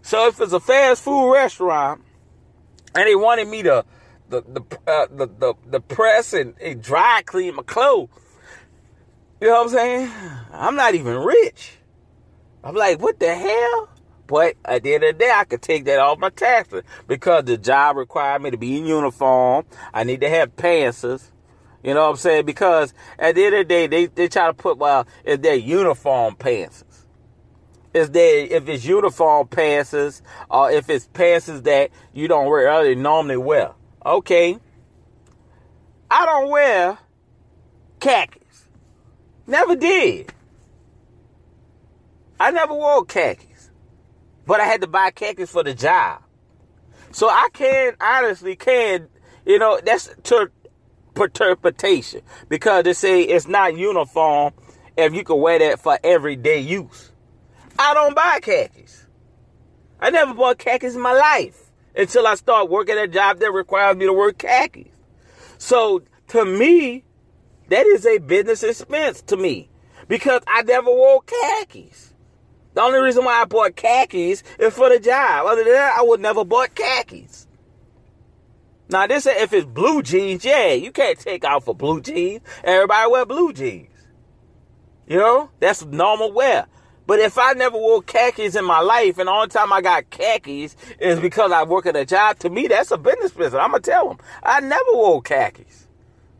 So 0.00 0.26
if 0.26 0.40
it's 0.40 0.52
a 0.52 0.60
fast 0.60 1.02
food 1.02 1.32
restaurant 1.32 2.02
and 2.94 3.06
they 3.06 3.14
wanted 3.14 3.46
me 3.46 3.62
to 3.62 3.84
the 4.32 4.42
the 4.60 4.90
uh, 4.90 5.06
the, 5.10 5.26
the 5.26 5.54
the 5.66 5.80
press 5.80 6.32
and, 6.32 6.54
and 6.60 6.82
dry 6.82 7.22
clean 7.24 7.54
my 7.54 7.62
clothes, 7.62 8.08
you 9.40 9.48
know 9.48 9.54
what 9.54 9.66
I'm 9.66 9.68
saying? 9.68 10.10
I'm 10.52 10.74
not 10.74 10.94
even 10.94 11.18
rich. 11.18 11.72
I'm 12.64 12.74
like, 12.74 13.00
what 13.00 13.20
the 13.20 13.34
hell? 13.34 13.88
But 14.26 14.54
at 14.64 14.82
the 14.82 14.94
end 14.94 15.04
of 15.04 15.14
the 15.14 15.18
day, 15.18 15.30
I 15.30 15.44
could 15.44 15.60
take 15.60 15.84
that 15.84 15.98
off 15.98 16.18
my 16.18 16.30
taxes 16.30 16.84
because 17.06 17.44
the 17.44 17.58
job 17.58 17.96
required 17.96 18.40
me 18.40 18.50
to 18.50 18.56
be 18.56 18.78
in 18.78 18.86
uniform. 18.86 19.66
I 19.92 20.04
need 20.04 20.20
to 20.22 20.28
have 20.30 20.56
pants. 20.56 21.04
You 21.82 21.94
know 21.94 22.04
what 22.04 22.10
I'm 22.10 22.16
saying? 22.16 22.46
Because 22.46 22.94
at 23.18 23.34
the 23.34 23.44
end 23.44 23.54
of 23.56 23.58
the 23.60 23.64
day, 23.64 23.86
they, 23.88 24.06
they 24.06 24.28
try 24.28 24.46
to 24.46 24.54
put, 24.54 24.78
well, 24.78 25.06
if 25.24 25.42
they're 25.42 25.56
uniform 25.56 26.36
pants. 26.36 26.84
Is 27.92 28.10
there 28.10 28.46
if 28.46 28.68
it's 28.68 28.86
uniform 28.86 29.48
pants 29.48 30.22
or 30.48 30.70
if 30.70 30.88
it's 30.88 31.08
pants 31.08 31.46
that 31.46 31.90
you 32.14 32.26
don't 32.28 32.46
wear 32.46 32.84
they 32.84 32.94
normally 32.94 33.36
wear. 33.36 33.72
Okay. 34.04 34.58
I 36.10 36.26
don't 36.26 36.50
wear 36.50 36.98
khakis. 38.00 38.66
Never 39.46 39.76
did. 39.76 40.32
I 42.38 42.50
never 42.50 42.74
wore 42.74 43.04
khakis. 43.04 43.70
But 44.46 44.60
I 44.60 44.64
had 44.64 44.80
to 44.80 44.86
buy 44.88 45.10
khakis 45.12 45.50
for 45.50 45.62
the 45.62 45.74
job. 45.74 46.22
So 47.12 47.28
I 47.28 47.48
can 47.52 47.94
honestly 48.00 48.56
can, 48.56 49.08
you 49.46 49.58
know, 49.58 49.80
that's 49.84 50.10
ter- 50.24 50.50
interpretation 51.14 52.22
because 52.48 52.84
they 52.84 52.94
say 52.94 53.22
it's 53.22 53.46
not 53.46 53.76
uniform 53.76 54.52
if 54.96 55.14
you 55.14 55.22
can 55.22 55.38
wear 55.38 55.58
that 55.58 55.78
for 55.78 55.98
everyday 56.02 56.58
use. 56.60 57.12
I 57.78 57.94
don't 57.94 58.16
buy 58.16 58.40
khakis. 58.42 59.06
I 60.00 60.10
never 60.10 60.34
bought 60.34 60.58
khakis 60.58 60.94
in 60.94 61.00
my 61.00 61.12
life 61.12 61.61
until 61.94 62.26
I 62.26 62.34
start 62.34 62.70
working 62.70 62.98
a 62.98 63.06
job 63.06 63.38
that 63.40 63.52
requires 63.52 63.96
me 63.96 64.06
to 64.06 64.12
wear 64.12 64.32
khakis. 64.32 64.88
So 65.58 66.02
to 66.28 66.44
me, 66.44 67.04
that 67.68 67.86
is 67.86 68.06
a 68.06 68.18
business 68.18 68.62
expense 68.62 69.22
to 69.22 69.36
me 69.36 69.70
because 70.08 70.42
I 70.46 70.62
never 70.62 70.90
wore 70.90 71.22
khakis. 71.22 72.12
The 72.74 72.80
only 72.80 73.00
reason 73.00 73.24
why 73.24 73.42
I 73.42 73.44
bought 73.44 73.76
khakis 73.76 74.42
is 74.58 74.74
for 74.74 74.88
the 74.88 74.98
job. 74.98 75.46
Other 75.46 75.64
than 75.64 75.74
that, 75.74 75.96
I 75.98 76.02
would 76.02 76.20
never 76.20 76.44
bought 76.44 76.74
khakis. 76.74 77.46
Now, 78.88 79.06
this 79.06 79.26
if 79.26 79.52
it's 79.52 79.66
blue 79.66 80.02
jeans, 80.02 80.44
yeah, 80.44 80.72
you 80.72 80.92
can't 80.92 81.18
take 81.18 81.44
off 81.44 81.64
for 81.64 81.74
blue 81.74 82.00
jeans. 82.00 82.42
Everybody 82.62 83.10
wear 83.10 83.26
blue 83.26 83.52
jeans. 83.52 83.88
You 85.06 85.18
know, 85.18 85.50
that's 85.60 85.84
normal 85.84 86.32
wear. 86.32 86.66
But 87.12 87.20
if 87.20 87.36
I 87.36 87.52
never 87.52 87.76
wore 87.76 88.00
khakis 88.00 88.56
in 88.56 88.64
my 88.64 88.80
life, 88.80 89.18
and 89.18 89.28
the 89.28 89.32
only 89.32 89.48
time 89.48 89.70
I 89.70 89.82
got 89.82 90.08
khakis 90.08 90.74
is 90.98 91.20
because 91.20 91.52
I 91.52 91.62
work 91.62 91.84
at 91.84 91.94
a 91.94 92.06
job, 92.06 92.38
to 92.38 92.48
me 92.48 92.68
that's 92.68 92.90
a 92.90 92.96
business 92.96 93.32
business. 93.32 93.60
I'm 93.60 93.72
gonna 93.72 93.82
tell 93.82 94.08
them 94.08 94.18
I 94.42 94.60
never 94.60 94.92
wore 94.94 95.20
khakis 95.20 95.88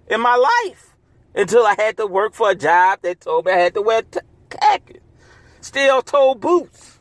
in 0.07 0.23
my 0.23 0.35
life 0.35 0.97
until 1.35 1.67
I 1.67 1.75
had 1.77 1.99
to 1.99 2.07
work 2.07 2.33
for 2.33 2.53
a 2.53 2.55
job 2.55 3.01
that 3.03 3.21
told 3.21 3.45
me 3.45 3.53
I 3.53 3.57
had 3.57 3.75
to 3.75 3.83
wear 3.83 4.01
t- 4.01 4.21
khakis, 4.49 5.03
steel 5.61 6.01
toe 6.01 6.35
boots. 6.37 6.99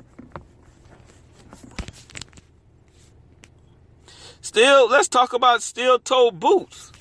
Still, 4.41 4.89
let's 4.89 5.07
talk 5.07 5.31
about 5.31 5.61
steel 5.61 5.97
toe 5.97 6.31
boots. 6.31 6.91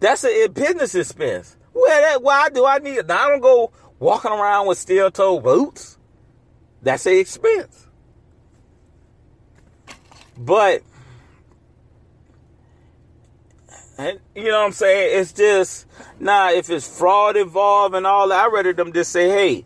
That's 0.00 0.24
a 0.24 0.48
business 0.48 0.96
expense. 0.96 1.56
Where 1.72 2.00
that? 2.00 2.24
Why 2.24 2.48
do 2.48 2.66
I 2.66 2.78
need? 2.78 3.06
Now 3.06 3.26
I 3.26 3.28
don't 3.28 3.40
go 3.40 3.70
walking 3.98 4.30
around 4.30 4.66
with 4.66 4.78
steel 4.78 5.10
toe 5.10 5.40
boots. 5.40 5.98
That's 6.82 7.06
a 7.06 7.18
expense. 7.18 7.86
But 10.36 10.82
and 13.98 14.20
you 14.36 14.44
know 14.44 14.60
what 14.60 14.66
I'm 14.66 14.72
saying? 14.72 15.20
It's 15.20 15.32
just 15.32 15.86
nah. 16.20 16.50
If 16.50 16.70
it's 16.70 16.86
fraud 16.98 17.36
involved 17.36 17.96
and 17.96 18.06
all 18.06 18.28
that, 18.28 18.44
I 18.44 18.48
rather 18.48 18.72
them 18.72 18.92
just 18.92 19.10
say, 19.10 19.28
"Hey, 19.28 19.64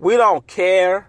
we 0.00 0.16
don't 0.16 0.44
care." 0.46 1.08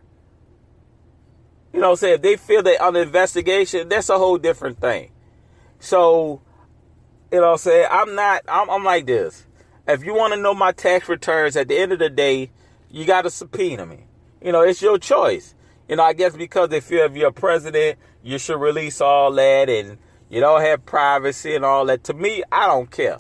You 1.74 1.80
know 1.80 1.88
what 1.88 1.94
I'm 1.94 1.98
saying? 1.98 2.16
If 2.16 2.22
they 2.22 2.36
feel 2.36 2.62
they 2.62 2.78
under 2.78 3.02
investigation, 3.02 3.90
that's 3.90 4.10
a 4.10 4.18
whole 4.18 4.38
different 4.38 4.80
thing. 4.80 5.12
So, 5.80 6.42
you 7.32 7.40
know 7.40 7.48
what 7.48 7.52
I'm 7.54 7.58
saying? 7.58 7.88
I'm 7.90 8.16
not. 8.16 8.42
I'm, 8.48 8.70
I'm 8.70 8.84
like 8.84 9.08
this. 9.08 9.48
If 9.88 10.04
you 10.04 10.14
want 10.14 10.34
to 10.34 10.40
know 10.40 10.54
my 10.54 10.72
tax 10.72 11.10
returns, 11.10 11.56
at 11.56 11.68
the 11.68 11.78
end 11.78 11.92
of 11.92 11.98
the 11.98 12.10
day, 12.10 12.52
you 12.90 13.06
got 13.06 13.24
to 13.24 13.30
subpoena 13.30 13.86
me. 13.86 14.06
You 14.42 14.52
know, 14.52 14.62
it's 14.62 14.82
your 14.82 14.98
choice. 14.98 15.56
You 15.88 15.96
know, 15.96 16.04
I 16.04 16.14
guess 16.14 16.36
because 16.36 16.70
they 16.70 16.82
feel 16.82 17.06
if 17.06 17.16
you're 17.16 17.32
president, 17.32 17.98
you 18.24 18.38
should 18.38 18.60
release 18.60 19.02
all 19.02 19.32
that 19.34 19.70
and 19.70 19.98
you 20.30 20.40
don't 20.40 20.62
have 20.62 20.86
privacy 20.86 21.56
and 21.56 21.66
all 21.66 21.86
that. 21.86 22.04
To 22.06 22.14
me, 22.14 22.44
I 22.52 22.68
don't 22.68 22.90
care. 22.90 23.18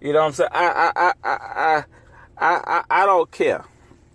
You 0.00 0.12
know 0.12 0.20
what 0.20 0.26
I'm 0.26 0.32
saying? 0.32 0.50
I 0.52 0.92
I 0.96 1.12
I 1.22 1.30
I 1.30 1.84
I 2.38 2.60
I, 2.64 2.84
I 2.90 3.06
don't 3.06 3.30
care. 3.30 3.64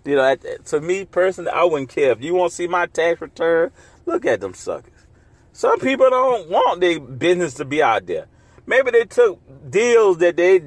You 0.04 0.16
know, 0.16 0.36
to 0.36 0.80
me 0.80 1.04
personally, 1.04 1.50
I 1.50 1.64
wouldn't 1.64 1.90
care. 1.90 2.12
If 2.12 2.22
you 2.22 2.34
want 2.34 2.50
to 2.50 2.56
see 2.56 2.66
my 2.66 2.86
tax 2.86 3.20
return, 3.20 3.70
look 4.06 4.26
at 4.26 4.40
them 4.40 4.54
suckers. 4.54 5.06
Some 5.52 5.78
people 5.80 6.08
don't 6.10 6.48
want 6.48 6.80
their 6.80 7.00
business 7.00 7.54
to 7.54 7.64
be 7.64 7.82
out 7.82 8.06
there. 8.06 8.26
Maybe 8.66 8.90
they 8.90 9.04
took 9.04 9.40
deals 9.70 10.18
that 10.18 10.36
they 10.36 10.60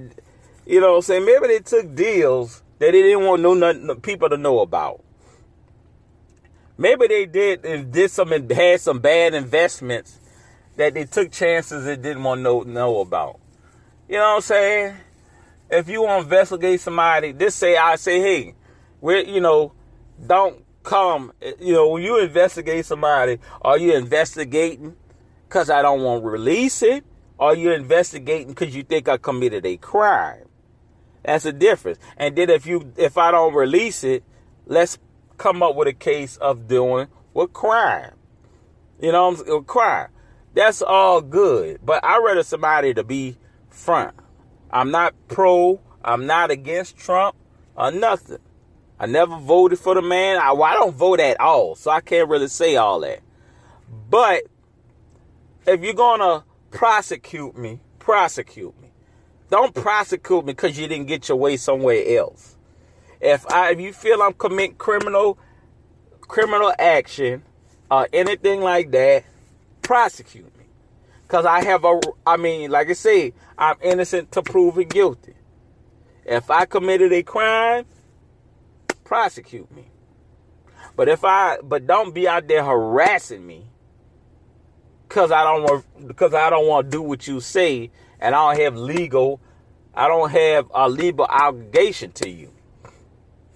you 0.65 0.79
know 0.79 1.01
saying? 1.01 1.25
Maybe 1.25 1.47
they 1.47 1.59
took 1.59 1.93
deals 1.95 2.63
that 2.81 2.93
they 2.93 3.03
didn't 3.03 3.25
want 3.25 3.43
no 3.43 3.53
nothing, 3.53 4.01
people 4.01 4.27
to 4.27 4.37
know 4.37 4.59
about. 4.59 5.03
Maybe 6.79 7.05
they 7.05 7.27
did 7.27 7.91
did 7.91 8.09
some 8.09 8.29
had 8.31 8.81
some 8.81 8.97
bad 8.97 9.35
investments 9.35 10.19
that 10.77 10.95
they 10.95 11.05
took 11.05 11.31
chances 11.31 11.85
they 11.85 11.95
didn't 11.95 12.23
want 12.23 12.39
to 12.39 12.43
know, 12.43 12.61
know 12.61 13.01
about. 13.01 13.39
You 14.09 14.15
know 14.15 14.29
what 14.29 14.35
I'm 14.37 14.41
saying? 14.41 14.95
If 15.69 15.89
you 15.89 16.01
want 16.01 16.21
to 16.21 16.23
investigate 16.23 16.81
somebody, 16.81 17.33
just 17.33 17.59
say 17.59 17.77
I 17.77 17.97
say, 17.97 18.19
hey, 18.19 18.55
we 18.99 19.27
you 19.27 19.41
know, 19.41 19.73
don't 20.25 20.65
come. 20.81 21.33
You 21.59 21.73
know, 21.73 21.89
when 21.89 22.01
you 22.01 22.19
investigate 22.19 22.87
somebody, 22.87 23.37
are 23.61 23.77
you 23.77 23.93
investigating 23.93 24.95
because 25.47 25.69
I 25.69 25.83
don't 25.83 26.01
want 26.01 26.23
to 26.23 26.27
release 26.27 26.81
it? 26.81 27.05
Are 27.37 27.53
you 27.53 27.73
investigating 27.73 28.47
because 28.47 28.75
you 28.75 28.81
think 28.81 29.07
I 29.07 29.17
committed 29.17 29.67
a 29.67 29.77
crime? 29.77 30.47
That's 31.23 31.45
a 31.45 31.53
difference. 31.53 31.99
And 32.17 32.35
then 32.35 32.49
if 32.49 32.65
you 32.65 32.93
if 32.97 33.17
I 33.17 33.31
don't 33.31 33.53
release 33.53 34.03
it, 34.03 34.23
let's 34.65 34.97
come 35.37 35.63
up 35.63 35.75
with 35.75 35.87
a 35.87 35.93
case 35.93 36.37
of 36.37 36.67
doing 36.67 37.07
what 37.33 37.53
crime. 37.53 38.13
You 38.99 39.11
know, 39.11 39.27
I'm 39.29 39.63
crime. 39.65 40.09
That's 40.53 40.81
all 40.81 41.21
good. 41.21 41.79
But 41.83 42.03
I 42.03 42.21
rather 42.23 42.43
somebody 42.43 42.93
to 42.93 43.03
be 43.03 43.37
front. 43.69 44.15
I'm 44.69 44.91
not 44.91 45.13
pro. 45.27 45.79
I'm 46.03 46.25
not 46.25 46.51
against 46.51 46.97
Trump 46.97 47.35
or 47.75 47.91
nothing. 47.91 48.39
I 48.99 49.07
never 49.07 49.37
voted 49.37 49.79
for 49.79 49.95
the 49.95 50.01
man. 50.01 50.37
I, 50.37 50.51
well, 50.51 50.63
I 50.63 50.73
don't 50.73 50.95
vote 50.95 51.19
at 51.19 51.39
all, 51.39 51.75
so 51.75 51.89
I 51.89 52.01
can't 52.01 52.29
really 52.29 52.47
say 52.47 52.75
all 52.75 52.99
that. 52.99 53.19
But 54.09 54.43
if 55.65 55.81
you're 55.81 55.93
gonna 55.93 56.43
prosecute 56.69 57.57
me, 57.57 57.79
prosecute 57.97 58.79
me. 58.79 58.80
Don't 59.51 59.75
prosecute 59.75 60.45
me 60.45 60.53
because 60.53 60.79
you 60.79 60.87
didn't 60.87 61.07
get 61.07 61.27
your 61.27 61.37
way 61.37 61.57
somewhere 61.57 62.01
else. 62.17 62.55
If 63.19 63.45
I 63.51 63.71
if 63.71 63.81
you 63.81 63.91
feel 63.91 64.21
I'm 64.23 64.31
committing 64.33 64.77
criminal 64.77 65.37
criminal 66.21 66.73
action 66.79 67.43
or 67.91 68.07
anything 68.13 68.61
like 68.61 68.91
that, 68.91 69.25
prosecute 69.81 70.57
me. 70.57 70.63
Cause 71.27 71.45
I 71.45 71.65
have 71.65 71.83
a 71.83 71.99
I 72.25 72.37
mean, 72.37 72.71
like 72.71 72.89
I 72.89 72.93
say, 72.93 73.33
I'm 73.57 73.75
innocent 73.81 74.31
to 74.31 74.41
proven 74.41 74.87
guilty. 74.87 75.33
If 76.25 76.49
I 76.49 76.63
committed 76.65 77.11
a 77.11 77.21
crime, 77.21 77.85
prosecute 79.03 79.69
me. 79.75 79.83
But 80.95 81.09
if 81.09 81.25
I 81.25 81.57
but 81.61 81.85
don't 81.85 82.13
be 82.13 82.25
out 82.25 82.47
there 82.47 82.63
harassing 82.63 83.45
me 83.45 83.65
because 85.09 85.29
I 85.29 85.43
don't 85.43 85.63
want 85.63 86.07
because 86.07 86.33
I 86.33 86.49
don't 86.49 86.67
want 86.67 86.89
to 86.89 86.97
do 86.97 87.01
what 87.01 87.27
you 87.27 87.41
say 87.41 87.91
and 88.21 88.35
I 88.35 88.53
don't 88.53 88.63
have 88.63 88.77
legal, 88.77 89.41
I 89.93 90.07
don't 90.07 90.29
have 90.29 90.71
a 90.73 90.87
legal 90.87 91.25
obligation 91.25 92.11
to 92.13 92.29
you. 92.29 92.53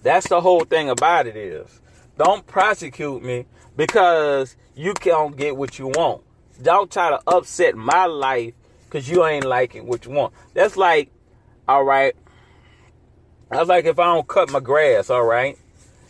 That's 0.02 0.28
the 0.28 0.40
whole 0.40 0.64
thing 0.64 0.90
about 0.90 1.26
it 1.26 1.36
is, 1.36 1.80
don't 2.18 2.46
prosecute 2.46 3.22
me 3.22 3.46
because 3.76 4.56
you 4.74 4.94
can't 4.94 5.36
get 5.36 5.56
what 5.56 5.78
you 5.78 5.88
want. 5.88 6.22
Don't 6.62 6.90
try 6.90 7.10
to 7.10 7.20
upset 7.26 7.76
my 7.76 8.06
life 8.06 8.54
because 8.84 9.08
you 9.08 9.24
ain't 9.24 9.44
liking 9.44 9.86
what 9.86 10.04
you 10.04 10.12
want. 10.12 10.32
That's 10.54 10.76
like, 10.76 11.10
all 11.68 11.84
right. 11.84 12.14
That's 13.50 13.68
like 13.68 13.84
if 13.84 13.98
I 13.98 14.04
don't 14.04 14.26
cut 14.26 14.50
my 14.50 14.60
grass, 14.60 15.10
all 15.10 15.24
right. 15.24 15.58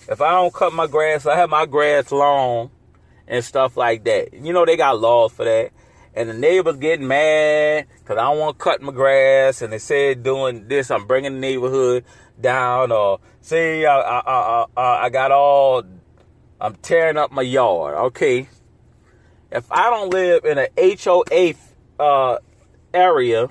If 0.09 0.21
I 0.21 0.31
don't 0.33 0.55
cut 0.55 0.73
my 0.73 0.87
grass, 0.87 1.27
I 1.27 1.37
have 1.37 1.51
my 1.51 1.66
grass 1.66 2.12
long 2.12 2.71
and 3.27 3.45
stuff 3.45 3.77
like 3.77 4.05
that. 4.05 4.35
You 4.35 4.53
know 4.53 4.64
they 4.64 4.77
got 4.77 5.01
laws 5.01 5.33
for 5.33 5.45
that 5.45 5.73
and 6.16 6.31
the 6.31 6.35
neighbors 6.35 6.76
getting 6.79 7.07
mad 7.07 7.87
because 7.98 8.16
I 8.16 8.22
don't 8.22 8.38
want 8.38 8.59
to 8.59 8.64
cut 8.64 8.81
my 8.81 8.92
grass, 8.92 9.61
and 9.61 9.70
they 9.70 9.79
said 9.79 10.22
doing 10.22 10.66
this, 10.66 10.90
I'm 10.90 11.07
bringing 11.07 11.35
the 11.35 11.40
neighborhood 11.40 12.05
down, 12.40 12.90
or 12.90 13.20
see, 13.42 13.85
I, 13.85 14.00
I, 14.00 14.66
I, 14.76 14.83
I 15.05 15.11
got 15.11 15.31
all, 15.31 15.83
I'm 16.59 16.74
tearing 16.76 17.18
up 17.18 17.31
my 17.31 17.42
yard. 17.42 17.94
Okay, 17.94 18.48
if 19.52 19.70
I 19.70 19.90
don't 19.90 20.11
live 20.11 20.46
in 20.46 20.57
an 20.59 20.68
HOA 20.79 21.52
uh, 22.00 22.38
area, 22.94 23.50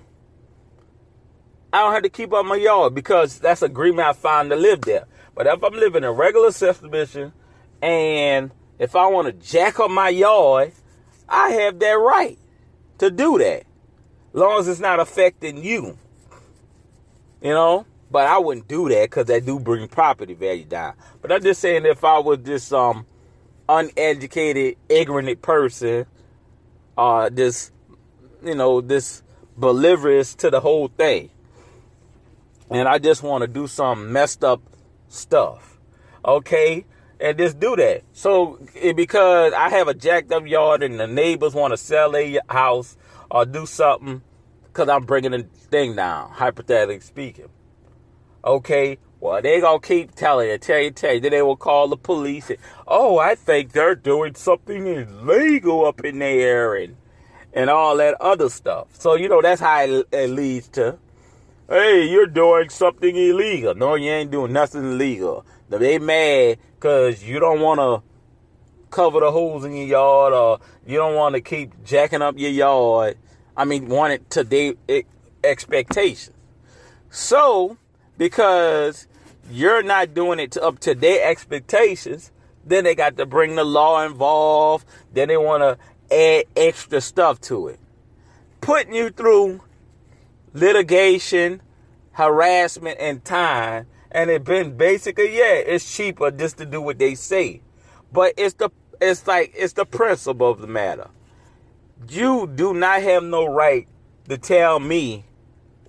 I 1.72 1.82
don't 1.82 1.94
have 1.94 2.04
to 2.04 2.10
keep 2.10 2.34
up 2.34 2.48
my 2.48 2.56
yard 2.56 2.96
because 2.96 3.38
that's 3.38 3.62
agreement 3.62 4.08
I 4.08 4.14
found 4.14 4.50
to 4.50 4.56
live 4.56 4.82
there. 4.82 5.06
But 5.36 5.46
if 5.46 5.64
I'm 5.64 5.74
living 5.74 6.04
in 6.04 6.10
regular 6.12 6.52
subdivision 6.52 7.32
and 7.82 8.52
if 8.80 8.96
I 8.96 9.06
want 9.08 9.28
to 9.28 9.34
jack 9.34 9.80
up 9.80 9.92
my 9.92 10.10
yard, 10.10 10.72
I 11.28 11.50
have 11.50 11.80
that 11.80 11.92
right 11.92 12.40
to 13.00 13.12
do 13.12 13.38
that. 13.38 13.64
Long 14.34 14.60
as 14.60 14.68
it's 14.68 14.80
not 14.80 15.00
affecting 15.00 15.64
you. 15.64 15.98
You 17.42 17.54
know? 17.54 17.86
But 18.12 18.28
I 18.28 18.38
wouldn't 18.38 18.68
do 18.68 18.88
that 18.90 19.10
because 19.10 19.26
that 19.26 19.46
do 19.46 19.60
bring 19.60 19.88
property 19.88 20.34
value 20.34 20.66
down. 20.66 20.94
But 21.22 21.32
I'm 21.32 21.42
just 21.42 21.60
saying 21.60 21.86
if 21.86 22.04
I 22.04 22.20
was 22.20 22.40
this 22.40 22.72
um 22.72 23.06
uneducated, 23.68 24.78
ignorant 24.90 25.42
person, 25.42 26.06
uh 26.98 27.30
this 27.30 27.72
you 28.44 28.56
know, 28.56 28.82
this 28.82 29.24
belligerous 29.58 30.36
to 30.36 30.50
the 30.50 30.60
whole 30.60 30.88
thing. 30.88 31.30
And 32.70 32.88
I 32.88 33.00
just 33.00 33.24
want 33.24 33.42
to 33.42 33.48
do 33.48 33.68
some 33.68 34.12
messed 34.12 34.44
up 34.44 34.62
stuff. 35.08 35.80
Okay? 36.24 36.86
And 37.20 37.38
just 37.38 37.60
do 37.60 37.76
that. 37.78 38.04
So 38.14 38.60
because 38.96 39.54
I 39.54 39.70
have 39.70 39.88
a 39.88 39.94
jacked 39.94 40.32
up 40.32 40.46
yard 40.46 40.84
and 40.84 41.00
the 41.00 41.08
neighbors 41.08 41.54
want 41.54 41.72
to 41.72 41.78
sell 41.78 42.16
a 42.16 42.40
house 42.50 42.98
or 43.32 43.46
do 43.46 43.66
something 43.66 44.22
because 44.66 44.90
I'm 44.90 45.06
bringing 45.06 45.32
the 45.32 45.44
thing 45.44 45.96
down, 45.96 46.32
hypothetically 46.32 47.00
speaking. 47.00 47.50
Okay, 48.44 48.98
well, 49.20 49.42
they 49.42 49.62
gonna 49.62 49.80
keep 49.80 50.14
telling 50.14 50.50
you, 50.50 50.58
tell 50.58 50.80
you, 50.80 50.92
tell 50.92 51.14
you. 51.14 51.20
Then 51.22 51.32
they 51.32 51.42
will 51.42 51.56
call 51.56 51.88
the 51.88 51.98
police. 51.98 52.50
And, 52.50 52.60
oh, 52.86 53.18
I 53.18 53.36
think 53.36 53.72
they're 53.72 53.96
doing 53.96 54.36
something 54.36 54.86
illegal 54.86 55.86
up 55.86 56.04
in 56.04 56.20
there 56.20 56.76
and 56.76 56.98
and 57.54 57.70
all 57.70 57.96
that 57.98 58.20
other 58.20 58.50
stuff. 58.50 58.88
So 59.00 59.16
you 59.16 59.30
know 59.30 59.42
that's 59.42 59.62
how 59.62 59.82
it, 59.82 60.08
it 60.12 60.30
leads 60.30 60.68
to. 60.70 61.00
Hey, 61.70 62.08
you're 62.08 62.28
doing 62.28 62.70
something 62.70 63.16
illegal. 63.16 63.74
No, 63.74 63.96
you 63.96 64.12
ain't 64.12 64.30
doing 64.30 64.54
nothing 64.54 64.84
illegal. 64.84 65.46
They 65.70 65.98
mad 65.98 66.60
because 66.86 67.24
you 67.24 67.40
don't 67.40 67.62
want 67.62 67.80
to 67.80 68.08
cover 68.92 69.20
the 69.20 69.32
holes 69.32 69.66
in 69.66 69.74
your 69.74 69.88
yard 69.88 70.34
or 70.34 70.60
you 70.86 70.98
don't 70.98 71.16
want 71.16 71.34
to 71.34 71.42
keep 71.42 71.84
jacking 71.84 72.22
up 72.22 72.38
your 72.38 72.52
yard. 72.52 73.18
I 73.58 73.66
mean, 73.66 73.88
want 73.88 74.14
it 74.14 74.30
to 74.30 74.44
their 74.44 74.74
expectations. 75.44 76.38
So, 77.10 77.80
because 78.20 79.08
you're 79.50 79.82
not 79.82 80.14
doing 80.14 80.40
it 80.40 80.52
to, 80.52 80.62
up 80.62 80.78
to 80.82 80.94
their 80.94 81.28
expectations, 81.28 82.32
then 82.64 82.84
they 82.84 82.94
got 82.94 83.18
to 83.18 83.26
bring 83.26 83.56
the 83.56 83.64
law 83.64 84.06
involved. 84.06 84.86
Then 85.12 85.30
they 85.30 85.38
want 85.38 85.64
to 85.64 86.16
add 86.16 86.46
extra 86.56 87.02
stuff 87.02 87.42
to 87.42 87.70
it. 87.70 87.80
Putting 88.62 88.94
you 88.94 89.10
through 89.10 89.60
litigation, 90.54 91.64
harassment, 92.12 93.00
and 93.00 93.26
time. 93.26 93.88
And 94.16 94.30
it 94.30 94.46
been 94.46 94.78
basically, 94.78 95.38
yeah, 95.38 95.56
it's 95.56 95.94
cheaper 95.94 96.32
just 96.32 96.58
to 96.60 96.66
do 96.66 96.82
what 96.82 96.98
they 96.98 97.16
say. 97.16 97.62
But 98.14 98.34
it's 98.38 98.54
the 98.54 98.70
it's 99.02 99.28
like 99.28 99.52
it's 99.54 99.74
the 99.74 99.86
principle 99.86 100.50
of 100.50 100.62
the 100.62 100.68
matter. 100.68 101.10
You 102.08 102.48
do 102.48 102.74
not 102.74 103.02
have 103.02 103.26
no 103.26 103.46
right 103.46 103.90
to 104.30 104.38
tell 104.38 104.80
me 104.80 105.26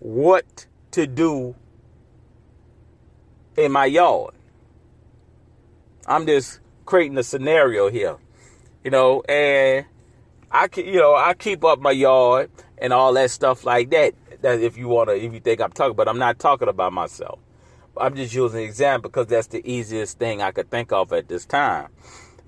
what 0.01 0.67
to 0.91 1.07
do 1.07 1.55
in 3.57 3.71
my 3.71 3.85
yard. 3.85 4.35
I'm 6.09 6.27
just 6.27 6.59
creating 6.85 7.17
a 7.19 7.23
scenario 7.23 7.91
here, 7.91 8.17
you 8.83 8.91
know, 8.91 9.23
and 9.29 9.87
I 10.51 10.67
can, 10.67 10.85
you 10.85 10.99
know, 10.99 11.15
I 11.15 11.35
keep 11.35 11.65
up 11.65 11.79
my 11.79 11.93
yard 11.93 12.51
and 12.79 12.93
all 12.93 13.13
that 13.13 13.31
stuff 13.31 13.65
like 13.65 13.91
that. 13.91 14.15
That 14.43 14.61
if 14.61 14.77
you 14.77 14.89
wanna, 14.89 15.13
if 15.13 15.33
you 15.33 15.39
think 15.39 15.61
I'm 15.61 15.71
talking, 15.71 15.95
but 15.95 16.09
I'm 16.09 16.19
not 16.19 16.41
talking 16.41 16.67
about 16.67 16.93
myself. 16.93 17.39
I'm 18.01 18.15
just 18.15 18.35
using 18.35 18.61
an 18.61 18.65
example 18.65 19.11
because 19.11 19.27
that's 19.27 19.49
the 19.49 19.69
easiest 19.69 20.19
thing 20.19 20.43
I 20.43 20.51
could 20.51 20.71
think 20.71 20.93
of 20.93 21.13
at 21.13 21.29
this 21.29 21.47
time. 21.47 21.89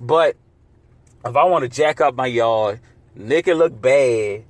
But 0.00 0.36
if 1.24 1.36
I 1.36 1.44
want 1.44 1.62
to 1.62 1.68
jack 1.68 2.00
up 2.00 2.14
my 2.14 2.26
yard, 2.26 2.80
make 3.14 3.48
it 3.48 3.54
look 3.56 3.80
bad, 3.80 4.44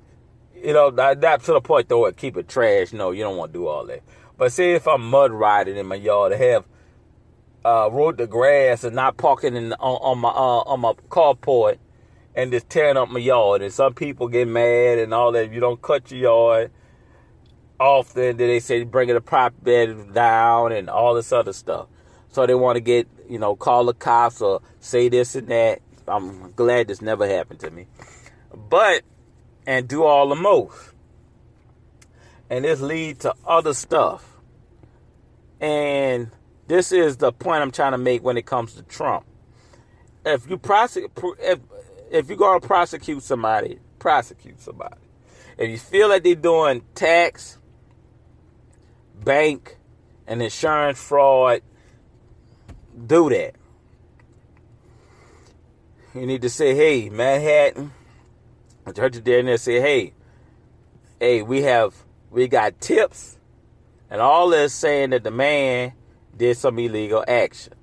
you 0.55 0.73
know, 0.73 0.89
not, 0.89 1.19
not 1.19 1.43
to 1.43 1.53
the 1.53 1.61
point 1.61 1.89
though, 1.89 2.11
keep 2.11 2.37
it 2.37 2.47
trash. 2.47 2.93
No, 2.93 3.11
you 3.11 3.23
don't 3.23 3.37
want 3.37 3.53
to 3.53 3.59
do 3.59 3.67
all 3.67 3.85
that. 3.87 4.03
But 4.37 4.51
say 4.51 4.73
if 4.73 4.87
I'm 4.87 5.09
mud 5.09 5.31
riding 5.31 5.77
in 5.77 5.85
my 5.85 5.95
yard, 5.95 6.31
to 6.31 6.37
have 6.37 6.65
uh, 7.65 7.89
rode 7.91 8.17
the 8.17 8.27
grass 8.27 8.83
and 8.83 8.95
not 8.95 9.17
parking 9.17 9.55
in 9.55 9.73
on, 9.73 9.97
on 10.01 10.19
my 10.19 10.29
uh, 10.29 10.63
on 10.65 10.79
my 10.79 10.93
carport 11.09 11.77
and 12.35 12.51
just 12.51 12.69
tearing 12.69 12.97
up 12.97 13.09
my 13.09 13.19
yard. 13.19 13.61
And 13.61 13.73
some 13.73 13.93
people 13.93 14.27
get 14.27 14.47
mad 14.47 14.99
and 14.99 15.13
all 15.13 15.31
that. 15.33 15.45
If 15.45 15.53
you 15.53 15.59
don't 15.59 15.81
cut 15.81 16.11
your 16.11 16.21
yard 16.21 16.71
often, 17.79 18.37
then 18.37 18.47
they 18.47 18.59
say 18.59 18.83
bring 18.83 19.09
the 19.09 19.21
prop 19.21 19.53
bed 19.61 20.13
down 20.13 20.71
and 20.71 20.89
all 20.89 21.13
this 21.13 21.31
other 21.31 21.53
stuff. 21.53 21.87
So 22.29 22.45
they 22.45 22.55
want 22.55 22.75
to 22.75 22.81
get 22.81 23.07
you 23.27 23.39
know 23.39 23.55
call 23.55 23.85
the 23.85 23.93
cops 23.93 24.41
or 24.41 24.61
say 24.79 25.09
this 25.09 25.35
and 25.35 25.47
that. 25.49 25.81
I'm 26.07 26.51
glad 26.53 26.87
this 26.87 27.01
never 27.01 27.27
happened 27.27 27.59
to 27.61 27.69
me, 27.69 27.87
but 28.53 29.03
and 29.69 29.87
do 29.87 30.03
all 30.03 30.27
the 30.29 30.35
most. 30.35 30.93
And 32.49 32.65
this 32.65 32.81
lead 32.81 33.19
to 33.19 33.35
other 33.45 33.75
stuff. 33.75 34.25
And 35.61 36.31
this 36.67 36.91
is 36.91 37.17
the 37.17 37.31
point 37.31 37.61
I'm 37.61 37.69
trying 37.69 37.91
to 37.91 37.99
make 37.99 38.23
when 38.23 38.35
it 38.37 38.47
comes 38.47 38.73
to 38.73 38.81
Trump. 38.81 39.27
If 40.25 40.49
you 40.49 40.57
prosecute, 40.57 41.11
if, 41.39 41.59
if 42.09 42.27
you're 42.27 42.37
going 42.37 42.59
to 42.61 42.67
prosecute 42.67 43.21
somebody, 43.21 43.77
prosecute 43.99 44.59
somebody. 44.59 44.95
If 45.59 45.69
you 45.69 45.77
feel 45.77 46.09
like 46.09 46.23
they're 46.23 46.33
doing 46.33 46.81
tax, 46.95 47.58
bank, 49.23 49.77
and 50.27 50.41
insurance 50.41 51.01
fraud, 51.01 51.61
do 53.07 53.29
that. 53.29 53.55
You 56.13 56.25
need 56.25 56.41
to 56.41 56.49
say, 56.49 56.75
hey, 56.75 57.09
Manhattan, 57.09 57.91
I 58.85 58.99
heard 58.99 59.15
you 59.15 59.21
there 59.21 59.39
and 59.39 59.47
there 59.47 59.57
say, 59.57 59.79
hey, 59.79 60.13
hey, 61.19 61.41
we 61.41 61.61
have, 61.63 61.93
we 62.31 62.47
got 62.47 62.79
tips 62.81 63.37
and 64.09 64.21
all 64.21 64.49
this 64.49 64.73
saying 64.73 65.11
that 65.11 65.23
the 65.23 65.31
man 65.31 65.93
did 66.35 66.57
some 66.57 66.79
illegal 66.79 67.23
action. 67.27 67.73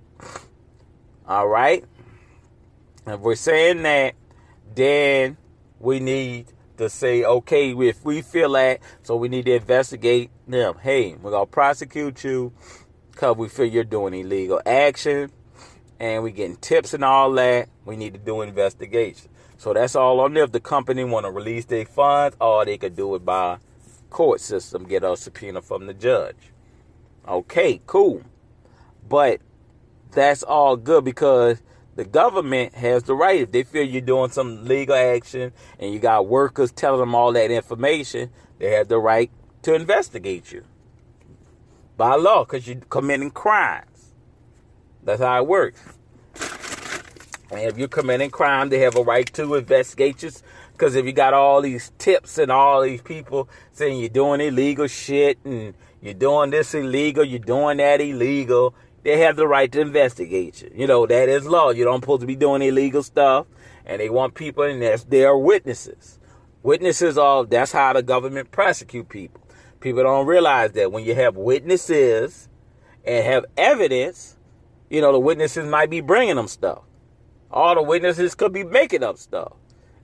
All 1.26 1.46
right? 1.46 1.84
If 3.06 3.20
we're 3.20 3.36
saying 3.36 3.82
that, 3.82 4.14
then 4.74 5.36
we 5.78 6.00
need 6.00 6.46
to 6.78 6.88
say, 6.88 7.24
okay, 7.24 7.72
if 7.72 8.04
we 8.04 8.22
feel 8.22 8.52
that, 8.52 8.80
so 9.02 9.16
we 9.16 9.28
need 9.28 9.46
to 9.46 9.54
investigate 9.54 10.30
them. 10.46 10.76
Hey, 10.82 11.14
we're 11.14 11.30
going 11.30 11.46
to 11.46 11.50
prosecute 11.50 12.24
you 12.24 12.52
because 13.10 13.36
we 13.36 13.48
feel 13.48 13.66
you're 13.66 13.84
doing 13.84 14.14
illegal 14.14 14.60
action 14.66 15.30
and 15.98 16.22
we 16.22 16.32
getting 16.32 16.56
tips 16.56 16.94
and 16.94 17.04
all 17.04 17.32
that. 17.32 17.68
We 17.84 17.96
need 17.96 18.12
to 18.14 18.18
do 18.18 18.42
investigation. 18.42 19.30
So 19.58 19.72
that's 19.72 19.96
all 19.96 20.20
on 20.20 20.34
there. 20.34 20.44
If 20.44 20.52
the 20.52 20.60
company 20.60 21.04
want 21.04 21.24
to 21.24 21.30
release 21.30 21.64
their 21.64 21.86
funds, 21.86 22.36
or 22.40 22.64
they 22.64 22.76
could 22.76 22.94
do 22.94 23.14
it 23.14 23.24
by 23.24 23.58
court 24.10 24.40
system, 24.40 24.84
get 24.84 25.02
a 25.02 25.16
subpoena 25.16 25.62
from 25.62 25.86
the 25.86 25.94
judge. 25.94 26.52
Okay, 27.26 27.80
cool. 27.86 28.22
But 29.08 29.40
that's 30.12 30.42
all 30.42 30.76
good 30.76 31.04
because 31.04 31.62
the 31.96 32.04
government 32.04 32.74
has 32.74 33.02
the 33.02 33.14
right. 33.14 33.40
If 33.40 33.52
they 33.52 33.62
feel 33.62 33.82
you're 33.82 34.02
doing 34.02 34.30
some 34.30 34.66
legal 34.66 34.94
action 34.94 35.52
and 35.80 35.92
you 35.92 35.98
got 35.98 36.28
workers 36.28 36.70
telling 36.70 37.00
them 37.00 37.14
all 37.14 37.32
that 37.32 37.50
information, 37.50 38.30
they 38.58 38.72
have 38.72 38.88
the 38.88 38.98
right 38.98 39.30
to 39.62 39.74
investigate 39.74 40.52
you 40.52 40.64
by 41.96 42.14
law 42.14 42.44
because 42.44 42.68
you're 42.68 42.80
committing 42.90 43.30
crimes. 43.30 44.12
That's 45.02 45.22
how 45.22 45.42
it 45.42 45.46
works. 45.46 45.82
And 47.50 47.60
if 47.60 47.78
you're 47.78 47.88
committing 47.88 48.30
crime, 48.30 48.68
they 48.68 48.80
have 48.80 48.96
a 48.96 49.02
right 49.02 49.26
to 49.34 49.54
investigate 49.54 50.22
you. 50.22 50.30
Because 50.72 50.94
if 50.94 51.06
you 51.06 51.12
got 51.12 51.32
all 51.32 51.62
these 51.62 51.92
tips 51.96 52.36
and 52.36 52.52
all 52.52 52.82
these 52.82 53.00
people 53.00 53.48
saying 53.72 53.98
you're 53.98 54.08
doing 54.10 54.40
illegal 54.42 54.86
shit 54.88 55.38
and 55.44 55.74
you're 56.02 56.12
doing 56.12 56.50
this 56.50 56.74
illegal, 56.74 57.24
you're 57.24 57.38
doing 57.38 57.78
that 57.78 58.00
illegal, 58.00 58.74
they 59.06 59.18
have 59.18 59.36
the 59.36 59.46
right 59.46 59.70
to 59.70 59.80
investigate 59.80 60.62
you. 60.62 60.70
You 60.74 60.88
know, 60.88 61.06
that 61.06 61.28
is 61.28 61.46
law. 61.46 61.70
You 61.70 61.84
don't 61.84 62.00
supposed 62.00 62.22
to 62.22 62.26
be 62.26 62.34
doing 62.34 62.60
illegal 62.60 63.04
stuff. 63.04 63.46
And 63.84 64.00
they 64.00 64.10
want 64.10 64.34
people, 64.34 64.64
and 64.64 64.82
that's, 64.82 65.04
they 65.04 65.24
are 65.24 65.38
witnesses. 65.38 66.18
Witnesses 66.64 67.16
are, 67.16 67.44
that's 67.44 67.70
how 67.70 67.92
the 67.92 68.02
government 68.02 68.50
prosecute 68.50 69.08
people. 69.08 69.40
People 69.78 70.02
don't 70.02 70.26
realize 70.26 70.72
that 70.72 70.90
when 70.90 71.04
you 71.04 71.14
have 71.14 71.36
witnesses 71.36 72.48
and 73.04 73.24
have 73.24 73.44
evidence, 73.56 74.36
you 74.90 75.00
know, 75.00 75.12
the 75.12 75.20
witnesses 75.20 75.66
might 75.66 75.88
be 75.88 76.00
bringing 76.00 76.34
them 76.34 76.48
stuff. 76.48 76.82
All 77.52 77.76
the 77.76 77.82
witnesses 77.84 78.34
could 78.34 78.52
be 78.52 78.64
making 78.64 79.04
up 79.04 79.18
stuff. 79.18 79.52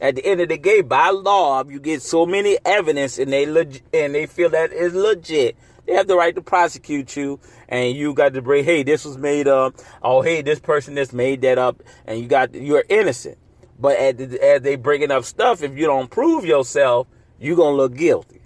At 0.01 0.15
the 0.15 0.25
end 0.25 0.41
of 0.43 0.49
the 0.49 0.59
day, 0.59 0.81
by 0.81 1.11
law, 1.11 1.65
you 1.65 1.81
get 1.81 2.03
so 2.03 2.25
many 2.25 2.57
evidence 2.65 3.19
and 3.19 3.33
they 3.33 3.47
leg- 3.47 3.83
and 3.93 4.15
they 4.15 4.27
feel 4.27 4.51
that 4.51 4.73
is 4.73 4.95
legit 4.95 5.57
they 5.87 5.95
have 5.95 6.07
the 6.07 6.17
right 6.17 6.35
to 6.35 6.43
prosecute 6.43 7.17
you, 7.17 7.41
and 7.69 7.97
you 7.97 8.15
got 8.15 8.35
to 8.35 8.43
bring, 8.43 8.65
hey, 8.65 8.83
this 8.83 9.05
was 9.05 9.19
made 9.19 9.49
up. 9.49 9.75
Oh, 10.03 10.23
hey, 10.23 10.43
this 10.43 10.61
person 10.61 10.95
just 10.95 11.13
made 11.13 11.43
that 11.43 11.59
up, 11.59 11.83
and 12.07 12.21
you 12.21 12.29
got 12.29 12.55
you're 12.55 12.85
innocent. 12.89 13.39
But 13.79 13.97
as, 13.97 14.63
they 14.63 14.77
bringing 14.77 15.11
up 15.11 15.25
stuff, 15.25 15.63
if 15.63 15.77
you 15.77 15.87
don't 15.87 16.11
prove 16.11 16.45
yourself, 16.45 17.09
you're 17.41 17.57
gonna 17.57 17.77
look 17.77 17.97
guilty. 17.97 18.41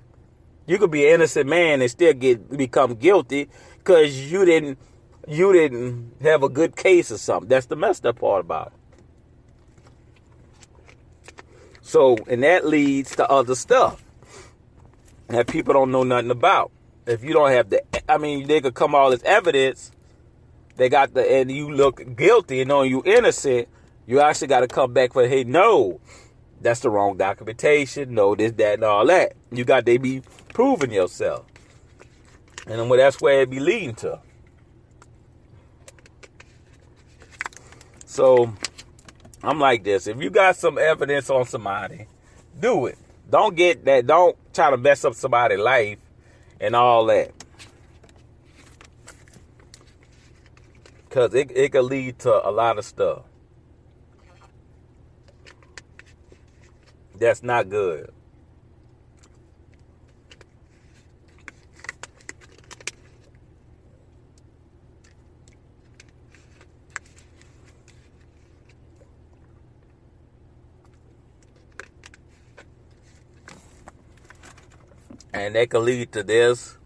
You 0.67 0.79
could 0.79 0.91
be 0.91 1.07
an 1.07 1.15
innocent 1.15 1.49
man 1.49 1.83
and 1.83 1.91
still 1.91 2.15
get 2.15 2.57
become 2.57 2.95
guilty 2.95 3.49
because 3.79 4.33
you 4.33 4.45
didn't 4.45 4.79
you 5.29 5.53
didn't 5.53 6.15
have 6.23 6.43
a 6.43 6.49
good 6.49 6.75
case 6.75 7.13
or 7.13 7.19
something. 7.19 7.49
That's 7.49 7.67
the 7.67 7.77
messed 7.77 8.07
up 8.07 8.19
part 8.19 8.41
about 8.41 8.69
it. 8.69 8.73
So, 11.83 12.17
and 12.29 12.43
that 12.43 12.67
leads 12.67 13.15
to 13.17 13.31
other 13.31 13.55
stuff 13.55 14.03
that 15.29 15.47
people 15.47 15.75
don't 15.75 15.93
know 15.93 16.03
nothing 16.03 16.31
about 16.31 16.73
if 17.07 17.23
you 17.23 17.33
don't 17.33 17.51
have 17.51 17.71
the, 17.71 17.83
I 18.09 18.19
mean, 18.19 18.47
they 18.47 18.61
could 18.61 18.75
come 18.75 18.95
all 18.95 19.11
this 19.11 19.23
evidence. 19.23 19.93
They 20.77 20.89
got 20.89 21.15
the, 21.15 21.31
and 21.31 21.51
you 21.51 21.73
look 21.73 22.17
guilty 22.17 22.61
and 22.61 22.69
knowing 22.69 22.91
you 22.91 23.03
innocent, 23.05 23.69
you 24.07 24.21
actually 24.21 24.49
got 24.49 24.61
to 24.61 24.69
come 24.69 24.93
back 24.93 25.13
for, 25.13 25.27
hey, 25.27 25.45
no, 25.45 26.01
that's 26.61 26.81
the 26.81 26.91
wrong 26.91 27.17
documentation. 27.17 28.15
No, 28.15 28.35
this, 28.35 28.53
that, 28.53 28.75
and 28.75 28.85
all 28.85 29.07
that. 29.07 29.35
You 29.51 29.65
got 29.65 29.87
to 29.87 29.99
be 29.99 30.23
proving 30.53 30.93
yourself. 30.93 31.47
And 32.67 32.81
then 32.81 32.89
well, 32.89 32.99
that's 32.99 33.21
where 33.21 33.43
it 33.43 33.51
be 33.51 33.61
leading 33.61 33.95
to. 33.97 34.21
So 38.05 38.53
I'm 39.43 39.61
like 39.61 39.85
this. 39.85 40.07
If 40.07 40.21
you 40.21 40.31
got 40.31 40.57
some 40.57 40.79
evidence 40.79 41.31
on 41.31 41.47
somebody, 41.47 42.07
do 42.59 42.87
it. 42.87 42.99
Don't 43.31 43.55
get 43.55 43.85
that. 43.85 44.07
Don't 44.07 44.37
try 44.53 44.71
to 44.71 44.77
mess 44.77 45.05
up 45.05 45.15
somebody's 45.15 45.59
life 45.59 45.99
and 46.61 46.77
all 46.77 47.07
that. 47.07 47.33
Because 51.09 51.35
it, 51.35 51.51
it 51.55 51.73
could 51.73 51.85
lead 51.85 52.19
to 52.21 52.47
a 52.47 52.51
lot 52.51 52.79
of 52.79 52.85
stuff. 52.85 53.23
That's 57.19 57.43
not 57.43 57.71
good. 57.71 58.13
and 75.37 75.55
that 75.55 75.69
could 75.69 75.81
lead 75.83 76.13
to 76.13 76.23
this. 76.23 76.79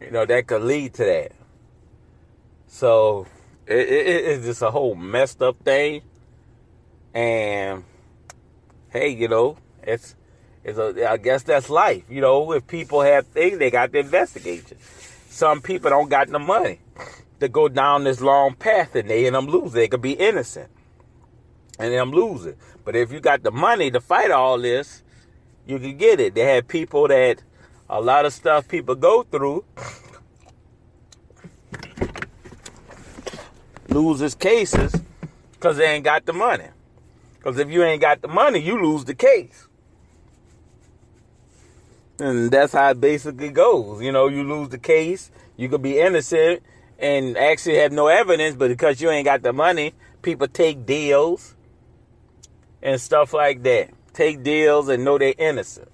You 0.00 0.12
know, 0.12 0.24
that 0.24 0.46
could 0.46 0.62
lead 0.62 0.94
to 0.94 1.04
that. 1.04 1.32
So 2.68 3.26
it, 3.66 3.88
it, 3.88 4.24
it's 4.26 4.44
just 4.44 4.62
a 4.62 4.70
whole 4.70 4.94
messed 4.94 5.42
up 5.42 5.56
thing. 5.64 6.02
And 7.12 7.82
hey, 8.90 9.08
you 9.08 9.26
know, 9.26 9.58
it's 9.82 10.14
it's 10.62 10.78
a, 10.78 11.10
I 11.10 11.16
guess 11.16 11.42
that's 11.42 11.68
life. 11.68 12.04
You 12.08 12.20
know, 12.20 12.52
if 12.52 12.68
people 12.68 13.00
have 13.00 13.26
things, 13.26 13.58
they 13.58 13.72
got 13.72 13.92
to 13.92 13.98
investigate 13.98 14.70
you. 14.70 14.76
Some 15.28 15.60
people 15.60 15.90
don't 15.90 16.08
got 16.08 16.28
no 16.28 16.38
money 16.38 16.78
to 17.40 17.48
go 17.48 17.68
down 17.68 18.04
this 18.04 18.20
long 18.20 18.54
path 18.54 18.94
and 18.94 19.10
they 19.10 19.26
and 19.26 19.34
them 19.34 19.46
lose. 19.46 19.72
They 19.72 19.88
could 19.88 20.02
be 20.02 20.12
innocent. 20.12 20.70
And 21.78 21.92
them 21.92 22.10
losing. 22.10 22.56
But 22.84 22.96
if 22.96 23.12
you 23.12 23.20
got 23.20 23.42
the 23.42 23.50
money 23.50 23.90
to 23.90 24.00
fight 24.00 24.30
all 24.30 24.58
this, 24.58 25.02
you 25.66 25.78
can 25.78 25.96
get 25.96 26.20
it. 26.20 26.34
They 26.34 26.42
have 26.54 26.68
people 26.68 27.08
that 27.08 27.42
a 27.90 28.00
lot 28.00 28.24
of 28.24 28.32
stuff 28.32 28.66
people 28.68 28.94
go 28.94 29.24
through 29.24 29.64
loses 33.88 34.34
cases 34.34 34.94
because 35.52 35.76
they 35.76 35.86
ain't 35.86 36.04
got 36.04 36.24
the 36.24 36.32
money. 36.32 36.68
Because 37.38 37.58
if 37.58 37.70
you 37.70 37.82
ain't 37.82 38.00
got 38.00 38.22
the 38.22 38.28
money, 38.28 38.60
you 38.60 38.82
lose 38.82 39.04
the 39.04 39.14
case. 39.14 39.68
And 42.18 42.50
that's 42.50 42.72
how 42.72 42.90
it 42.90 43.00
basically 43.00 43.50
goes. 43.50 44.02
You 44.02 44.12
know, 44.12 44.28
you 44.28 44.42
lose 44.42 44.70
the 44.70 44.78
case, 44.78 45.30
you 45.56 45.68
could 45.68 45.82
be 45.82 46.00
innocent 46.00 46.62
and 46.98 47.36
actually 47.36 47.76
have 47.76 47.92
no 47.92 48.08
evidence, 48.08 48.56
but 48.56 48.68
because 48.68 49.00
you 49.00 49.10
ain't 49.10 49.24
got 49.24 49.42
the 49.42 49.52
money, 49.52 49.94
people 50.22 50.48
take 50.48 50.86
deals 50.86 51.54
and 52.82 53.00
stuff 53.00 53.32
like 53.32 53.62
that. 53.64 53.90
Take 54.12 54.42
deals 54.42 54.88
and 54.88 55.04
know 55.04 55.18
they're 55.18 55.34
innocent. 55.36 55.88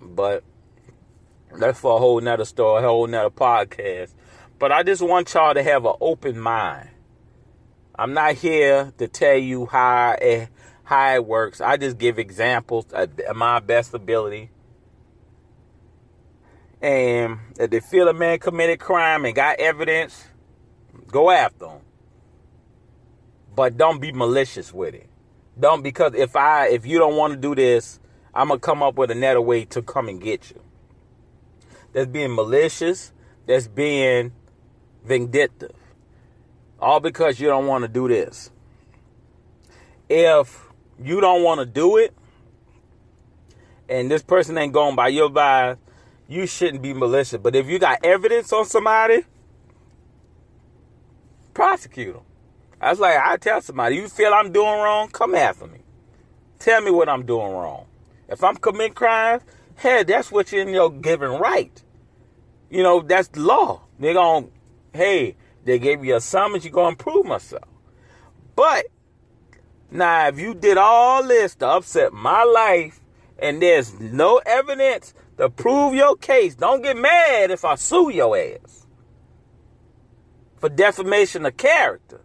But 0.00 0.44
that's 1.58 1.80
for 1.80 1.96
a 1.96 1.98
whole 1.98 2.20
nother 2.20 2.44
story, 2.44 2.84
a 2.84 2.86
whole 2.86 3.06
nother 3.06 3.30
podcast. 3.30 4.10
But 4.58 4.70
I 4.70 4.82
just 4.82 5.02
want 5.02 5.32
y'all 5.34 5.54
to 5.54 5.62
have 5.62 5.84
an 5.84 5.94
open 6.00 6.38
mind. 6.38 6.90
I'm 7.96 8.12
not 8.12 8.34
here 8.34 8.92
to 8.98 9.08
tell 9.08 9.36
you 9.36 9.66
how 9.66 10.16
it, 10.20 10.48
how 10.84 11.14
it 11.14 11.26
works. 11.26 11.60
I 11.60 11.76
just 11.76 11.98
give 11.98 12.18
examples 12.18 12.86
of 12.92 13.10
my 13.34 13.60
best 13.60 13.94
ability. 13.94 14.50
And 16.84 17.38
if 17.58 17.70
they 17.70 17.80
feel 17.80 18.08
a 18.08 18.12
man 18.12 18.38
committed 18.38 18.78
crime 18.78 19.24
and 19.24 19.34
got 19.34 19.58
evidence, 19.58 20.22
go 21.06 21.30
after 21.30 21.64
him. 21.64 21.80
But 23.56 23.78
don't 23.78 24.02
be 24.02 24.12
malicious 24.12 24.70
with 24.70 24.94
it. 24.94 25.08
Don't 25.58 25.80
because 25.80 26.12
if 26.14 26.36
I 26.36 26.68
if 26.68 26.84
you 26.84 26.98
don't 26.98 27.16
want 27.16 27.32
to 27.32 27.38
do 27.38 27.54
this, 27.54 28.00
I'm 28.34 28.48
gonna 28.48 28.60
come 28.60 28.82
up 28.82 28.96
with 28.96 29.10
another 29.10 29.40
way 29.40 29.64
to 29.64 29.80
come 29.80 30.10
and 30.10 30.20
get 30.20 30.50
you. 30.50 30.60
That's 31.94 32.06
being 32.06 32.34
malicious. 32.34 33.14
That's 33.46 33.66
being 33.66 34.32
vindictive. 35.06 35.74
All 36.78 37.00
because 37.00 37.40
you 37.40 37.48
don't 37.48 37.66
want 37.66 37.84
to 37.84 37.88
do 37.88 38.08
this. 38.08 38.50
If 40.10 40.66
you 41.02 41.22
don't 41.22 41.44
want 41.44 41.60
to 41.60 41.66
do 41.66 41.96
it, 41.96 42.12
and 43.88 44.10
this 44.10 44.22
person 44.22 44.58
ain't 44.58 44.74
going 44.74 44.96
by 44.96 45.08
your 45.08 45.30
vibe, 45.30 45.78
you 46.28 46.46
shouldn't 46.46 46.82
be 46.82 46.94
malicious. 46.94 47.40
But 47.40 47.56
if 47.56 47.68
you 47.68 47.78
got 47.78 48.04
evidence 48.04 48.52
on 48.52 48.64
somebody, 48.66 49.24
prosecute 51.52 52.14
them. 52.14 52.24
I 52.80 52.90
was 52.90 53.00
like, 53.00 53.16
I 53.16 53.36
tell 53.36 53.60
somebody, 53.60 53.96
you 53.96 54.08
feel 54.08 54.32
I'm 54.34 54.52
doing 54.52 54.66
wrong, 54.80 55.08
come 55.08 55.34
after 55.34 55.66
me. 55.66 55.78
Tell 56.58 56.80
me 56.80 56.90
what 56.90 57.08
I'm 57.08 57.24
doing 57.24 57.52
wrong. 57.52 57.86
If 58.28 58.42
I'm 58.42 58.56
committing 58.56 58.94
crimes, 58.94 59.42
hey, 59.76 60.02
that's 60.02 60.30
what 60.30 60.52
you're 60.52 60.62
in 60.62 60.68
your 60.68 60.90
given 60.90 61.30
right. 61.30 61.82
You 62.70 62.82
know, 62.82 63.00
that's 63.00 63.28
the 63.28 63.40
law. 63.40 63.82
They're 63.98 64.14
going, 64.14 64.50
hey, 64.92 65.36
they 65.64 65.78
gave 65.78 66.04
you 66.04 66.16
a 66.16 66.20
summons, 66.20 66.64
you're 66.64 66.72
going 66.72 66.96
to 66.96 67.02
prove 67.02 67.26
myself. 67.26 67.64
But 68.56 68.86
now, 69.90 70.28
if 70.28 70.38
you 70.38 70.54
did 70.54 70.76
all 70.76 71.26
this 71.26 71.54
to 71.56 71.68
upset 71.68 72.12
my 72.12 72.42
life 72.42 73.00
and 73.38 73.62
there's 73.62 73.98
no 74.00 74.40
evidence 74.44 75.14
to 75.38 75.50
prove 75.50 75.94
your 75.94 76.16
case, 76.16 76.54
don't 76.54 76.82
get 76.82 76.96
mad 76.96 77.50
if 77.50 77.64
I 77.64 77.74
sue 77.74 78.10
your 78.10 78.36
ass 78.36 78.86
for 80.58 80.68
defamation 80.68 81.44
of 81.44 81.56
character, 81.56 82.22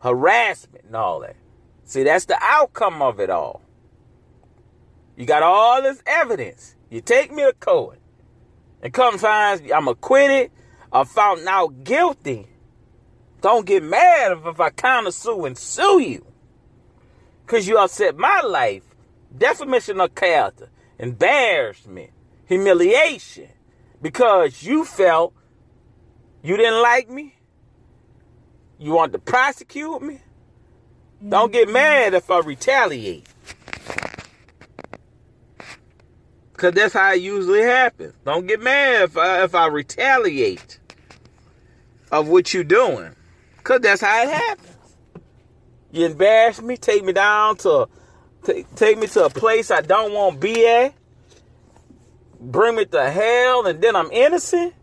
harassment, 0.00 0.84
and 0.84 0.94
all 0.94 1.20
that. 1.20 1.36
See, 1.84 2.02
that's 2.02 2.26
the 2.26 2.38
outcome 2.40 3.02
of 3.02 3.18
it 3.20 3.30
all. 3.30 3.62
You 5.16 5.24
got 5.24 5.42
all 5.42 5.82
this 5.82 6.02
evidence. 6.06 6.76
You 6.90 7.00
take 7.00 7.32
me 7.32 7.42
to 7.42 7.52
court 7.54 7.98
and 8.82 8.92
come 8.92 9.18
find 9.18 9.72
I'm 9.72 9.88
acquitted 9.88 10.50
or 10.92 11.04
found 11.04 11.44
now 11.44 11.68
guilty. 11.68 12.46
Don't 13.40 13.66
get 13.66 13.82
mad 13.82 14.32
if, 14.32 14.46
if 14.46 14.60
I 14.60 14.70
counter 14.70 15.10
sue 15.10 15.46
and 15.46 15.56
sue 15.56 16.00
you. 16.00 16.26
Because 17.44 17.66
you 17.66 17.78
upset 17.78 18.16
my 18.16 18.40
life. 18.42 18.82
Defamation 19.36 20.00
of 20.00 20.14
character, 20.14 20.70
embarrassment, 20.98 22.10
humiliation. 22.46 23.48
Because 24.02 24.62
you 24.62 24.84
felt 24.84 25.34
you 26.42 26.56
didn't 26.56 26.80
like 26.82 27.08
me. 27.10 27.34
You 28.78 28.92
want 28.92 29.12
to 29.12 29.18
prosecute 29.18 30.02
me. 30.02 30.20
Don't 31.26 31.52
get 31.52 31.64
mm-hmm. 31.64 31.72
mad 31.74 32.14
if 32.14 32.30
I 32.30 32.40
retaliate. 32.40 33.26
Because 36.52 36.72
that's 36.72 36.94
how 36.94 37.12
it 37.12 37.20
usually 37.20 37.62
happens. 37.62 38.14
Don't 38.24 38.46
get 38.46 38.60
mad 38.62 39.02
if 39.04 39.16
I, 39.16 39.44
if 39.44 39.54
I 39.54 39.66
retaliate 39.66 40.78
of 42.10 42.28
what 42.28 42.54
you're 42.54 42.64
doing. 42.64 43.14
Because 43.58 43.80
that's 43.80 44.00
how 44.00 44.22
it 44.22 44.30
happens. 44.30 44.76
You 45.90 46.06
embarrass 46.06 46.62
me, 46.62 46.76
take 46.76 47.04
me 47.04 47.12
down 47.12 47.56
to, 47.58 47.88
take, 48.46 48.74
take 48.74 48.98
me 48.98 49.06
to 49.08 49.24
a 49.24 49.30
place 49.30 49.70
I 49.70 49.80
don't 49.80 50.12
want 50.12 50.34
to 50.34 50.40
be 50.40 50.66
at, 50.66 50.94
bring 52.40 52.76
me 52.76 52.84
to 52.86 53.10
hell, 53.10 53.66
and 53.66 53.82
then 53.82 53.96
I'm 53.96 54.10
innocent. 54.12 54.74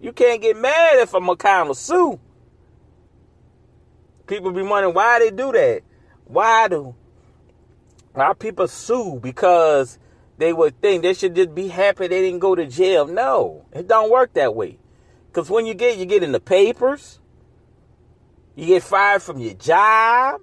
You 0.00 0.12
can't 0.12 0.42
get 0.42 0.56
mad 0.56 0.98
if 0.98 1.14
I'm 1.14 1.28
a 1.28 1.36
kind 1.36 1.70
of 1.70 1.76
sue. 1.76 2.20
People 4.26 4.50
be 4.50 4.62
wondering 4.62 4.94
why 4.94 5.18
they 5.20 5.30
do 5.30 5.52
that. 5.52 5.82
Why 6.24 6.68
do 6.68 6.94
why 8.12 8.32
people 8.34 8.68
sue? 8.68 9.18
Because 9.22 9.98
they 10.38 10.52
would 10.52 10.80
think 10.80 11.02
they 11.02 11.14
should 11.14 11.34
just 11.34 11.54
be 11.54 11.68
happy 11.68 12.06
they 12.06 12.22
didn't 12.22 12.40
go 12.40 12.54
to 12.54 12.66
jail. 12.66 13.06
No, 13.06 13.66
it 13.72 13.86
don't 13.86 14.10
work 14.10 14.34
that 14.34 14.54
way. 14.54 14.78
Because 15.28 15.50
when 15.50 15.66
you 15.66 15.74
get, 15.74 15.98
you 15.98 16.06
get 16.06 16.22
in 16.22 16.32
the 16.32 16.40
papers, 16.40 17.18
you 18.54 18.66
get 18.66 18.82
fired 18.82 19.22
from 19.22 19.38
your 19.38 19.54
job, 19.54 20.40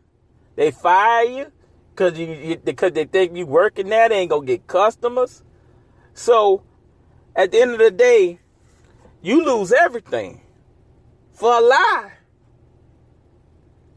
they 0.56 0.72
fire 0.72 1.24
you 1.24 1.52
because 1.92 2.18
you, 2.18 2.28
you 2.28 2.58
because 2.58 2.94
they 2.94 3.06
think 3.06 3.36
you 3.36 3.46
working 3.46 3.90
there, 3.90 4.10
they 4.10 4.20
ain't 4.20 4.30
gonna 4.30 4.46
get 4.46 4.68
customers. 4.68 5.44
So 6.14 6.64
at 7.36 7.52
the 7.52 7.62
end 7.62 7.72
of 7.72 7.80
the 7.80 7.92
day, 7.92 8.40
you 9.22 9.46
lose 9.46 9.72
everything 9.72 10.42
for 11.32 11.54
a 11.54 11.62
lie. 11.62 12.12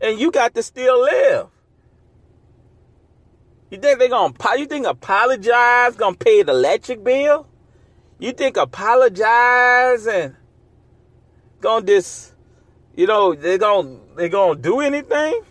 And 0.01 0.19
you 0.19 0.31
got 0.31 0.55
to 0.55 0.63
still 0.63 1.01
live. 1.01 1.49
You 3.71 3.79
think 3.79 3.99
they 3.99 4.09
gonna 4.09 4.35
you 4.57 4.67
think 4.67 4.87
apologize 4.87 5.97
gonna 5.97 6.17
pay 6.17 6.43
the 6.43 6.53
electric 6.53 7.03
bill? 7.03 7.47
You 8.19 8.33
think 8.33 8.57
apologize 8.57 10.07
and 10.07 10.37
gonna 11.61 11.87
just 11.87 12.35
you 12.95 13.07
know 13.07 13.35
they 13.35 13.59
gonna 13.59 13.99
they 14.17 14.29
gonna 14.29 14.61
do 14.61 14.81
anything? 14.81 15.43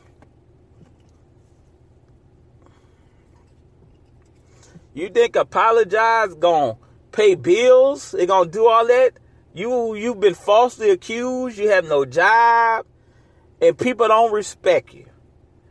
You 4.93 5.09
think 5.09 5.35
apologize 5.35 6.35
gonna 6.35 6.77
pay 7.11 7.35
bills? 7.35 8.11
They 8.11 8.25
gonna 8.25 8.49
do 8.49 8.67
all 8.67 8.85
that? 8.87 9.13
You 9.53 9.95
you've 9.95 10.19
been 10.19 10.35
falsely 10.35 10.91
accused. 10.91 11.57
You 11.57 11.69
have 11.69 11.85
no 11.85 12.05
job, 12.05 12.85
and 13.61 13.77
people 13.77 14.07
don't 14.07 14.31
respect 14.31 14.93
you, 14.93 15.05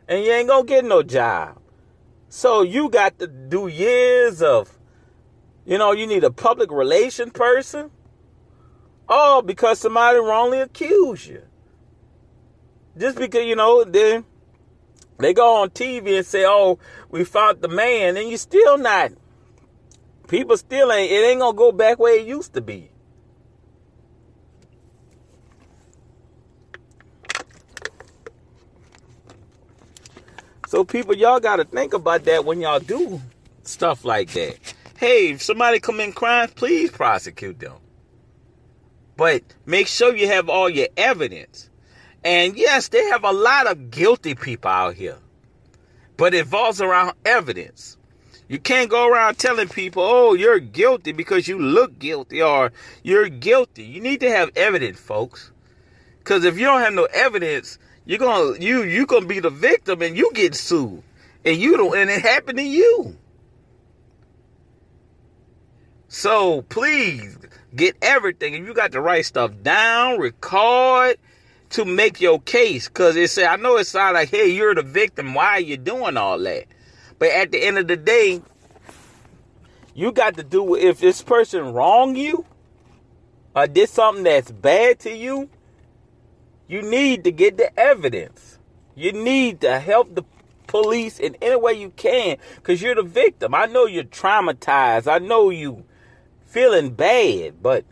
and 0.07 0.23
you 0.25 0.31
ain't 0.31 0.49
gonna 0.49 0.65
get 0.65 0.83
no 0.83 1.03
job. 1.03 1.59
So 2.27 2.63
you 2.63 2.89
got 2.89 3.19
to 3.19 3.27
do 3.27 3.67
years 3.67 4.41
of, 4.41 4.77
you 5.65 5.77
know, 5.77 5.91
you 5.91 6.07
need 6.07 6.23
a 6.23 6.31
public 6.31 6.71
relation 6.71 7.29
person. 7.29 7.91
All 9.07 9.41
because 9.41 9.79
somebody 9.79 10.17
wrongly 10.17 10.59
accused 10.59 11.27
you. 11.27 11.43
Just 12.97 13.17
because, 13.17 13.45
you 13.45 13.55
know, 13.55 13.83
then 13.83 14.25
they 15.17 15.33
go 15.33 15.61
on 15.61 15.69
TV 15.69 16.17
and 16.17 16.25
say, 16.25 16.45
oh, 16.45 16.79
we 17.09 17.23
found 17.23 17.61
the 17.61 17.67
man, 17.67 18.17
and 18.17 18.29
you 18.29 18.37
still 18.37 18.77
not. 18.77 19.11
People 20.27 20.57
still 20.57 20.91
ain't, 20.91 21.11
it 21.11 21.15
ain't 21.15 21.39
gonna 21.39 21.55
go 21.55 21.71
back 21.71 21.99
where 21.99 22.19
it 22.19 22.25
used 22.25 22.53
to 22.53 22.61
be. 22.61 22.89
So 30.73 30.83
people, 30.83 31.15
y'all 31.15 31.39
got 31.39 31.57
to 31.57 31.65
think 31.65 31.93
about 31.93 32.23
that 32.23 32.45
when 32.45 32.59
y'all 32.59 32.79
do 32.79 33.21
stuff 33.61 34.03
like 34.03 34.31
that. 34.31 34.57
hey, 34.97 35.29
if 35.31 35.43
somebody 35.43 35.79
commit 35.79 36.15
crimes, 36.15 36.51
please 36.55 36.89
prosecute 36.89 37.59
them. 37.59 37.75
But 39.15 39.43
make 39.67 39.85
sure 39.85 40.15
you 40.15 40.27
have 40.29 40.49
all 40.49 40.67
your 40.69 40.87
evidence. 40.97 41.69
And 42.23 42.55
yes, 42.57 42.87
they 42.87 43.03
have 43.05 43.23
a 43.23 43.31
lot 43.31 43.67
of 43.67 43.91
guilty 43.91 44.35
people 44.35 44.71
out 44.71 44.95
here. 44.95 45.17
But 46.15 46.33
it 46.33 46.41
involves 46.41 46.81
around 46.81 47.13
evidence. 47.25 47.97
You 48.47 48.59
can't 48.59 48.89
go 48.89 49.07
around 49.07 49.39
telling 49.39 49.67
people, 49.67 50.03
oh, 50.03 50.33
you're 50.33 50.59
guilty 50.59 51.11
because 51.11 51.47
you 51.47 51.59
look 51.59 51.97
guilty 51.97 52.41
or 52.41 52.71
you're 53.01 53.29
guilty. 53.29 53.83
You 53.83 53.99
need 53.99 54.19
to 54.19 54.29
have 54.29 54.51
evidence, 54.55 54.99
folks. 54.99 55.51
Because 56.19 56.45
if 56.45 56.57
you 56.57 56.65
don't 56.65 56.81
have 56.81 56.93
no 56.93 57.05
evidence, 57.13 57.77
you're 58.05 58.19
gonna 58.19 58.59
you 58.59 58.83
you 58.83 59.05
gonna 59.05 59.25
be 59.25 59.39
the 59.39 59.49
victim 59.49 60.01
and 60.01 60.15
you 60.15 60.31
get 60.33 60.55
sued. 60.55 61.03
And 61.45 61.57
you 61.57 61.75
don't 61.77 61.97
and 61.97 62.09
it 62.09 62.21
happened 62.21 62.57
to 62.57 62.63
you. 62.63 63.17
So 66.07 66.61
please 66.63 67.37
get 67.75 67.95
everything. 68.01 68.53
If 68.53 68.67
you 68.67 68.73
got 68.73 68.91
the 68.91 69.01
right 69.01 69.25
stuff 69.25 69.51
down, 69.63 70.19
record 70.19 71.17
to 71.73 71.85
make 71.85 72.21
your 72.21 72.39
case. 72.39 72.87
Cause 72.87 73.15
it 73.15 73.29
said, 73.29 73.45
I 73.45 73.55
know 73.55 73.77
it 73.77 73.85
sounds 73.85 74.13
like, 74.13 74.29
hey, 74.29 74.49
you're 74.49 74.75
the 74.75 74.83
victim. 74.83 75.33
Why 75.33 75.53
are 75.53 75.59
you 75.59 75.77
doing 75.77 76.17
all 76.17 76.39
that? 76.39 76.65
But 77.19 77.29
at 77.29 77.51
the 77.51 77.63
end 77.63 77.77
of 77.77 77.87
the 77.87 77.97
day, 77.97 78.41
you 79.93 80.11
got 80.11 80.35
to 80.37 80.43
do 80.43 80.75
if 80.75 80.99
this 80.99 81.21
person 81.21 81.73
wronged 81.73 82.17
you 82.17 82.45
or 83.55 83.67
did 83.67 83.89
something 83.89 84.23
that's 84.23 84.51
bad 84.51 84.99
to 84.99 85.15
you, 85.15 85.49
you 86.67 86.81
need 86.81 87.23
to 87.23 87.31
get 87.31 87.57
the 87.57 87.77
evidence. 87.79 88.59
You 88.95 89.11
need 89.11 89.61
to 89.61 89.79
help 89.79 90.15
the 90.15 90.23
police 90.67 91.19
in 91.19 91.35
any 91.41 91.55
way 91.55 91.73
you 91.73 91.91
can 91.91 92.37
because 92.55 92.81
you're 92.81 92.95
the 92.95 93.03
victim. 93.03 93.53
I 93.55 93.65
know 93.65 93.85
you're 93.85 94.03
traumatized. 94.03 95.11
I 95.11 95.19
know 95.19 95.49
you 95.49 95.85
feeling 96.45 96.91
bad, 96.91 97.61
but 97.61 97.85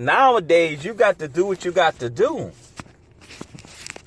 nowadays 0.00 0.84
you 0.84 0.94
got 0.94 1.18
to 1.18 1.28
do 1.28 1.46
what 1.46 1.64
you 1.64 1.70
got 1.70 1.98
to 1.98 2.08
do 2.08 2.50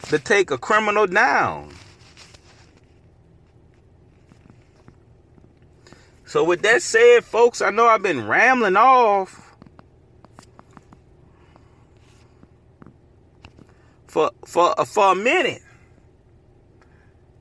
to 0.07 0.19
take 0.19 0.51
a 0.51 0.57
criminal 0.57 1.07
down. 1.07 1.71
So 6.25 6.43
with 6.43 6.63
that 6.63 6.81
said, 6.81 7.23
folks, 7.23 7.61
I 7.61 7.69
know 7.69 7.85
I've 7.85 8.01
been 8.01 8.27
rambling 8.27 8.75
off 8.75 9.55
for 14.07 14.31
for 14.45 14.79
uh, 14.79 14.85
for 14.85 15.11
a 15.11 15.15
minute. 15.15 15.61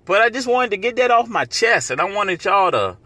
But 0.04 0.20
I 0.20 0.28
just 0.28 0.46
wanted 0.46 0.72
to 0.72 0.76
get 0.76 0.96
that 0.96 1.10
off 1.10 1.28
my 1.28 1.46
chest 1.46 1.90
and 1.90 2.00
I 2.00 2.04
wanted 2.04 2.44
y'all 2.44 2.70
to 2.72 2.98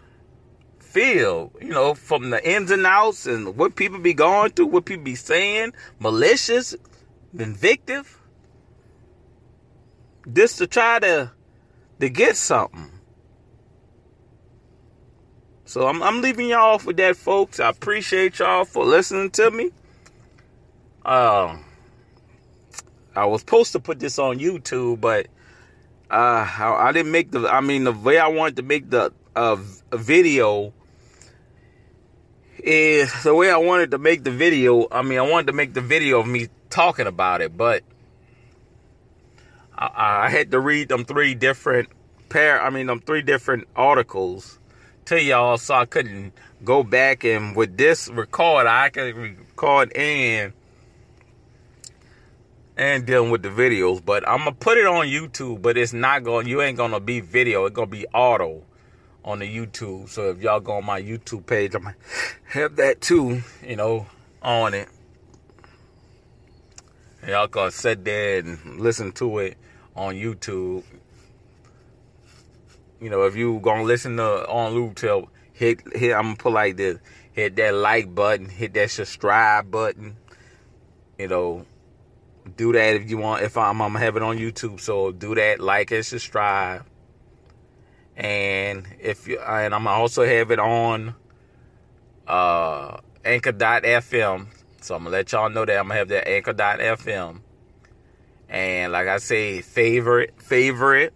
feel, 0.96 1.52
you 1.60 1.68
know, 1.68 1.92
from 1.92 2.30
the 2.30 2.50
ins 2.50 2.70
and 2.70 2.86
outs 2.86 3.26
and 3.26 3.54
what 3.54 3.76
people 3.76 3.98
be 3.98 4.14
going 4.14 4.50
through, 4.50 4.64
what 4.64 4.86
people 4.86 5.04
be 5.04 5.14
saying, 5.14 5.74
malicious, 5.98 6.74
vindictive. 7.34 8.18
Just 10.32 10.56
to 10.56 10.66
try 10.66 10.98
to 11.00 11.30
to 12.00 12.08
get 12.08 12.34
something. 12.34 12.90
So 15.66 15.86
I'm, 15.86 16.02
I'm 16.02 16.22
leaving 16.22 16.48
y'all 16.48 16.74
off 16.74 16.86
with 16.86 16.96
that, 16.96 17.16
folks. 17.16 17.60
I 17.60 17.68
appreciate 17.68 18.38
y'all 18.38 18.64
for 18.64 18.86
listening 18.86 19.30
to 19.32 19.50
me. 19.50 19.72
Uh, 21.04 21.58
I 23.14 23.26
was 23.26 23.42
supposed 23.42 23.72
to 23.72 23.80
put 23.80 23.98
this 23.98 24.18
on 24.18 24.38
YouTube, 24.38 25.02
but 25.02 25.26
uh, 26.10 26.48
I, 26.58 26.88
I, 26.88 26.92
didn't 26.92 27.12
make 27.12 27.32
the. 27.32 27.46
I 27.48 27.60
mean, 27.60 27.84
the 27.84 27.92
way 27.92 28.18
I 28.18 28.28
wanted 28.28 28.56
to 28.56 28.62
make 28.62 28.88
the 28.88 29.12
uh, 29.34 29.56
video 29.92 30.72
is 32.66 33.22
the 33.22 33.34
way 33.34 33.50
I 33.50 33.56
wanted 33.56 33.92
to 33.92 33.98
make 33.98 34.24
the 34.24 34.32
video. 34.32 34.88
I 34.90 35.02
mean, 35.02 35.18
I 35.18 35.22
wanted 35.22 35.46
to 35.46 35.52
make 35.52 35.72
the 35.72 35.80
video 35.80 36.18
of 36.18 36.26
me 36.26 36.48
talking 36.68 37.06
about 37.06 37.40
it, 37.40 37.56
but 37.56 37.84
I, 39.78 40.24
I 40.26 40.30
had 40.30 40.50
to 40.50 40.60
read 40.60 40.88
them 40.88 41.04
three 41.04 41.34
different 41.34 41.88
pair. 42.28 42.60
I 42.60 42.70
mean, 42.70 42.88
them 42.88 43.00
three 43.00 43.22
different 43.22 43.68
articles 43.76 44.58
to 45.06 45.22
y'all 45.22 45.56
so 45.56 45.74
I 45.74 45.86
couldn't 45.86 46.32
go 46.64 46.82
back 46.82 47.22
and 47.22 47.54
with 47.54 47.76
this 47.76 48.08
record 48.08 48.66
I 48.66 48.88
can 48.88 49.14
record 49.14 49.92
and 49.92 50.52
and 52.76 53.06
dealing 53.06 53.30
with 53.30 53.42
the 53.42 53.48
videos 53.48 54.04
but 54.04 54.28
I'm 54.28 54.38
gonna 54.38 54.52
put 54.52 54.78
it 54.78 54.86
on 54.86 55.06
YouTube 55.06 55.62
but 55.62 55.78
it's 55.78 55.92
not 55.92 56.24
going. 56.24 56.46
to 56.46 56.50
you 56.50 56.60
ain't 56.60 56.76
gonna 56.76 56.98
be 56.98 57.20
video 57.20 57.66
it's 57.66 57.76
gonna 57.76 57.86
be 57.86 58.04
auto 58.08 58.64
on 59.26 59.40
the 59.40 59.56
YouTube 59.56 60.08
so 60.08 60.30
if 60.30 60.40
y'all 60.40 60.60
go 60.60 60.72
on 60.72 60.84
my 60.86 61.02
YouTube 61.02 61.44
page 61.44 61.74
I'm 61.74 61.82
gonna 61.82 61.96
have 62.44 62.76
that 62.76 63.02
too 63.02 63.42
you 63.66 63.76
know 63.76 64.06
on 64.40 64.72
it 64.72 64.88
and 67.20 67.32
y'all 67.32 67.48
can 67.48 67.70
sit 67.70 68.04
there 68.04 68.38
and 68.38 68.80
listen 68.80 69.12
to 69.12 69.38
it 69.40 69.58
on 69.94 70.14
YouTube 70.14 70.84
you 73.00 73.10
know, 73.10 73.24
if 73.24 73.36
you 73.36 73.60
gonna 73.60 73.82
listen 73.82 74.16
to 74.16 74.48
on 74.48 74.72
Lutel, 74.72 75.28
hit 75.52 75.80
hit. 75.94 76.14
I'm 76.14 76.22
gonna 76.22 76.36
put 76.36 76.52
like 76.52 76.76
this: 76.76 76.98
hit 77.32 77.56
that 77.56 77.74
like 77.74 78.14
button, 78.14 78.48
hit 78.48 78.74
that 78.74 78.90
subscribe 78.90 79.70
button. 79.70 80.16
You 81.18 81.28
know, 81.28 81.66
do 82.56 82.72
that 82.72 82.96
if 82.96 83.10
you 83.10 83.18
want. 83.18 83.42
If 83.42 83.58
I'm, 83.58 83.82
I'm 83.82 83.92
gonna 83.92 84.04
have 84.04 84.16
it 84.16 84.22
on 84.22 84.38
YouTube, 84.38 84.80
so 84.80 85.12
do 85.12 85.34
that, 85.34 85.60
like 85.60 85.90
and 85.90 86.04
subscribe. 86.04 86.84
And 88.16 88.86
if 89.00 89.28
you 89.28 89.38
and 89.40 89.74
I'm 89.74 89.86
also 89.86 90.24
have 90.24 90.50
it 90.50 90.58
on 90.58 91.14
uh 92.26 92.98
Anchor.fm. 93.24 94.46
So 94.80 94.94
I'm 94.94 95.04
gonna 95.04 95.16
let 95.16 95.32
y'all 95.32 95.50
know 95.50 95.64
that 95.64 95.78
I'm 95.78 95.88
gonna 95.88 95.98
have 95.98 96.08
that 96.08 96.28
Anchor.fm. 96.28 97.40
And 98.48 98.92
like 98.92 99.08
I 99.08 99.18
say, 99.18 99.60
favorite, 99.60 100.40
favorite 100.40 101.12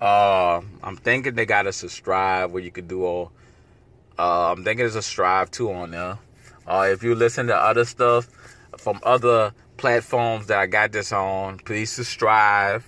uh, 0.00 0.62
I'm 0.82 0.96
thinking 0.96 1.34
they 1.34 1.44
got 1.44 1.66
a 1.66 1.72
subscribe 1.72 2.52
where 2.52 2.62
you 2.62 2.70
could 2.70 2.88
do 2.88 3.04
all. 3.04 3.32
Uh, 4.18 4.52
I'm 4.52 4.64
thinking 4.64 4.78
there's 4.78 4.96
a 4.96 5.02
strive 5.02 5.50
too 5.50 5.70
on 5.72 5.90
there. 5.90 6.18
Uh, 6.66 6.88
if 6.90 7.02
you 7.02 7.14
listen 7.14 7.48
to 7.48 7.56
other 7.56 7.84
stuff 7.84 8.28
from 8.78 9.00
other 9.02 9.52
platforms 9.76 10.46
that 10.46 10.58
I 10.58 10.66
got 10.66 10.92
this 10.92 11.12
on, 11.12 11.58
please 11.58 11.90
subscribe, 11.90 12.82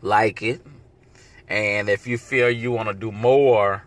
like 0.00 0.42
it, 0.42 0.62
and 1.48 1.88
if 1.88 2.06
you 2.06 2.18
feel 2.18 2.50
you 2.50 2.72
want 2.72 2.88
to 2.88 2.94
do 2.94 3.12
more 3.12 3.84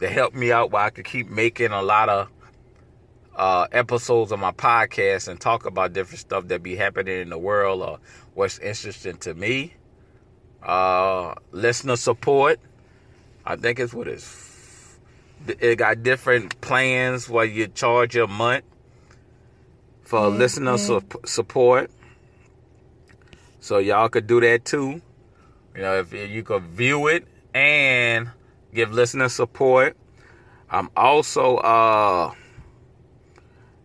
to 0.00 0.08
help 0.08 0.34
me 0.34 0.52
out, 0.52 0.70
while 0.70 0.86
I 0.86 0.90
could 0.90 1.04
keep 1.04 1.28
making 1.28 1.70
a 1.70 1.82
lot 1.82 2.08
of 2.08 2.28
uh, 3.36 3.66
episodes 3.72 4.32
of 4.32 4.38
my 4.38 4.52
podcast 4.52 5.28
and 5.28 5.40
talk 5.40 5.66
about 5.66 5.92
different 5.92 6.20
stuff 6.20 6.48
that 6.48 6.62
be 6.62 6.76
happening 6.76 7.20
in 7.20 7.30
the 7.30 7.38
world 7.38 7.82
or 7.82 7.98
what's 8.34 8.58
interesting 8.58 9.16
to 9.18 9.34
me 9.34 9.74
uh, 10.62 11.34
listener 11.50 11.96
support. 11.96 12.60
I 13.44 13.56
think 13.56 13.80
it's 13.80 13.92
what 13.92 14.08
it's. 14.08 14.98
It 15.46 15.76
got 15.76 16.04
different 16.04 16.60
plans 16.60 17.28
where 17.28 17.44
you 17.44 17.66
charge 17.66 18.16
a 18.16 18.28
month 18.28 18.64
for 20.02 20.20
mm-hmm. 20.20 20.38
listener 20.38 20.78
su- 20.78 21.02
support. 21.24 21.90
So 23.58 23.78
y'all 23.78 24.08
could 24.08 24.26
do 24.26 24.40
that 24.40 24.64
too. 24.64 25.02
You 25.74 25.82
know, 25.82 25.98
if 25.98 26.12
you 26.12 26.42
could 26.42 26.62
view 26.64 27.06
it 27.08 27.26
and 27.54 28.30
give 28.74 28.92
listener 28.92 29.28
support. 29.28 29.96
I'm 30.70 30.88
also 30.96 31.56
uh 31.56 32.32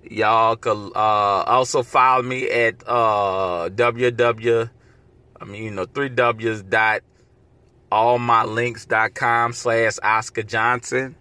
y'all 0.10 0.56
could 0.56 0.91
uh 0.95 1.43
also 1.43 1.84
follow 1.84 2.23
me 2.23 2.50
at 2.50 2.82
uh 2.88 3.69
www 3.69 4.69
I 5.40 5.46
mean, 5.46 5.63
you 5.63 5.71
know, 5.71 5.85
three 5.85 6.10
W's 6.10 6.63
dot 6.63 7.02
allmylinks.com 7.92 9.54
slash 9.54 9.98
Oscar 10.02 10.44
Johnson. 10.44 11.15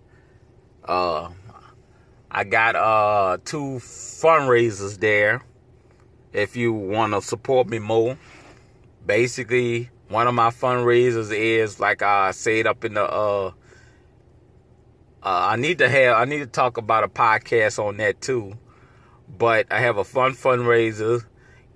Uh, 0.84 1.30
I 2.30 2.44
got 2.44 2.76
uh 2.76 3.38
two 3.44 3.78
fundraisers 3.78 4.98
there. 4.98 5.42
If 6.32 6.56
you 6.56 6.72
want 6.72 7.14
to 7.14 7.22
support 7.22 7.68
me 7.68 7.78
more, 7.78 8.18
basically 9.04 9.90
one 10.08 10.28
of 10.28 10.34
my 10.34 10.50
fundraisers 10.50 11.36
is 11.36 11.80
like 11.80 12.02
I 12.02 12.30
said 12.30 12.66
up 12.66 12.84
in 12.84 12.94
the 12.94 13.04
uh, 13.04 13.48
uh 13.48 13.52
I 15.22 15.56
need 15.56 15.78
to 15.78 15.88
have 15.88 16.16
I 16.16 16.24
need 16.24 16.38
to 16.38 16.46
talk 16.46 16.76
about 16.76 17.04
a 17.04 17.08
podcast 17.08 17.82
on 17.82 17.96
that 17.98 18.20
too. 18.20 18.56
But 19.28 19.66
I 19.72 19.80
have 19.80 19.96
a 19.96 20.04
fun 20.04 20.32
fundraiser 20.32 21.24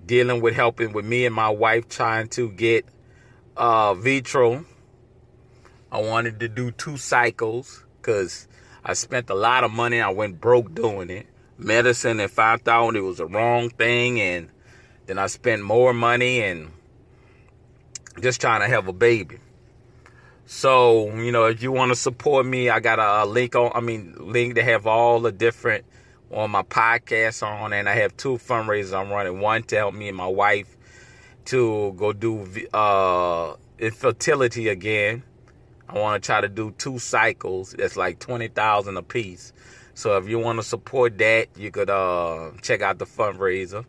dealing 0.05 0.41
with 0.41 0.55
helping 0.55 0.93
with 0.93 1.05
me 1.05 1.25
and 1.25 1.35
my 1.35 1.49
wife 1.49 1.89
trying 1.89 2.29
to 2.29 2.49
get 2.49 2.85
uh, 3.57 3.93
vitro. 3.93 4.65
I 5.91 6.01
wanted 6.01 6.39
to 6.39 6.47
do 6.47 6.71
two 6.71 6.95
cycles 6.95 7.85
because 7.97 8.47
I 8.83 8.93
spent 8.93 9.29
a 9.29 9.35
lot 9.35 9.65
of 9.65 9.71
money. 9.71 9.99
I 9.99 10.09
went 10.09 10.39
broke 10.39 10.73
doing 10.73 11.09
it. 11.09 11.27
Medicine 11.57 12.19
and 12.19 12.31
found 12.31 12.67
out 12.67 12.95
it 12.95 13.01
was 13.01 13.17
the 13.17 13.27
wrong 13.27 13.69
thing, 13.69 14.19
and 14.19 14.49
then 15.05 15.19
I 15.19 15.27
spent 15.27 15.61
more 15.61 15.93
money 15.93 16.41
and 16.41 16.71
just 18.19 18.41
trying 18.41 18.61
to 18.61 18.67
have 18.67 18.87
a 18.87 18.93
baby. 18.93 19.37
So, 20.45 21.13
you 21.15 21.31
know, 21.31 21.45
if 21.45 21.63
you 21.63 21.71
want 21.71 21.91
to 21.91 21.95
support 21.95 22.45
me, 22.45 22.69
I 22.69 22.79
got 22.79 22.99
a 22.99 23.25
link 23.25 23.55
on, 23.55 23.71
I 23.73 23.79
mean, 23.79 24.15
link 24.19 24.55
to 24.55 24.63
have 24.63 24.85
all 24.85 25.21
the 25.21 25.31
different 25.31 25.85
on 26.29 26.51
my 26.51 26.63
podcast 26.63 27.45
on, 27.45 27.73
and 27.73 27.87
I 27.87 27.95
have 27.95 28.17
two 28.17 28.37
fundraisers 28.37 28.97
I'm 28.97 29.09
running. 29.09 29.39
One 29.39 29.63
to 29.63 29.77
help 29.77 29.93
me 29.93 30.07
and 30.07 30.17
my 30.17 30.27
wife 30.27 30.75
to 31.45 31.93
go 31.97 32.13
do 32.13 32.47
uh, 32.73 33.55
infertility 33.79 34.67
again. 34.67 35.23
I 35.87 35.99
want 35.99 36.21
to 36.21 36.25
try 36.25 36.41
to 36.41 36.47
do 36.47 36.71
two 36.77 36.99
cycles. 36.99 37.75
That's 37.77 37.97
like 37.97 38.19
twenty 38.19 38.47
thousand 38.47 38.97
a 38.97 39.03
piece. 39.03 39.51
So 39.93 40.17
if 40.17 40.29
you 40.29 40.39
want 40.39 40.59
to 40.59 40.63
support 40.63 41.17
that, 41.17 41.47
you 41.57 41.69
could 41.69 41.89
uh, 41.89 42.51
check 42.61 42.81
out 42.81 42.97
the 42.97 43.05
fundraiser. 43.05 43.85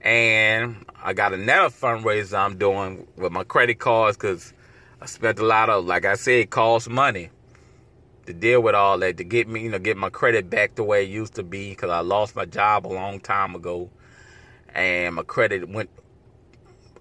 And 0.00 0.84
I 1.06 1.12
got 1.12 1.34
another 1.34 1.68
fundraiser 1.68 2.38
I'm 2.38 2.56
doing 2.56 3.06
with 3.16 3.30
my 3.30 3.44
credit 3.44 3.78
cards 3.78 4.16
because 4.16 4.54
I 5.02 5.06
spent 5.06 5.38
a 5.38 5.44
lot 5.44 5.68
of, 5.68 5.84
like 5.84 6.06
I 6.06 6.14
said, 6.14 6.40
it 6.40 6.50
costs 6.50 6.88
money 6.88 7.28
to 8.24 8.32
deal 8.32 8.62
with 8.62 8.74
all 8.74 8.98
that 8.98 9.18
to 9.18 9.24
get 9.24 9.46
me, 9.46 9.64
you 9.64 9.68
know, 9.68 9.78
get 9.78 9.98
my 9.98 10.08
credit 10.08 10.48
back 10.48 10.76
the 10.76 10.82
way 10.82 11.04
it 11.04 11.10
used 11.10 11.34
to 11.34 11.42
be 11.42 11.70
because 11.70 11.90
I 11.90 12.00
lost 12.00 12.34
my 12.34 12.46
job 12.46 12.86
a 12.86 12.88
long 12.88 13.20
time 13.20 13.54
ago, 13.54 13.90
and 14.74 15.16
my 15.16 15.22
credit 15.24 15.68
went 15.68 15.90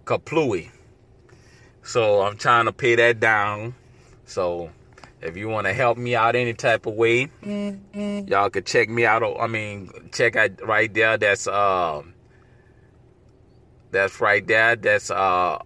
kaplooey. 0.04 0.70
So 1.82 2.24
I'm 2.24 2.36
trying 2.36 2.66
to 2.66 2.74
pay 2.74 2.96
that 2.96 3.22
down. 3.22 3.74
So 4.26 4.70
if 5.22 5.38
you 5.38 5.48
want 5.48 5.68
to 5.68 5.74
help 5.74 5.98
me 5.98 6.14
out 6.14 6.36
any 6.36 6.54
type 6.54 6.86
of 6.88 6.96
way, 6.96 7.28
mm-hmm. 7.42 8.28
y'all 8.28 8.50
could 8.50 8.66
check 8.66 8.90
me 8.90 9.06
out. 9.06 9.24
I 9.40 9.48
mean, 9.48 10.10
check 10.12 10.36
out 10.36 10.62
right 10.62 10.94
there. 10.94 11.18
That's 11.18 11.48
uh, 11.48 12.04
that's 13.94 14.20
right 14.20 14.46
there. 14.46 14.76
That's 14.76 15.10
uh, 15.10 15.60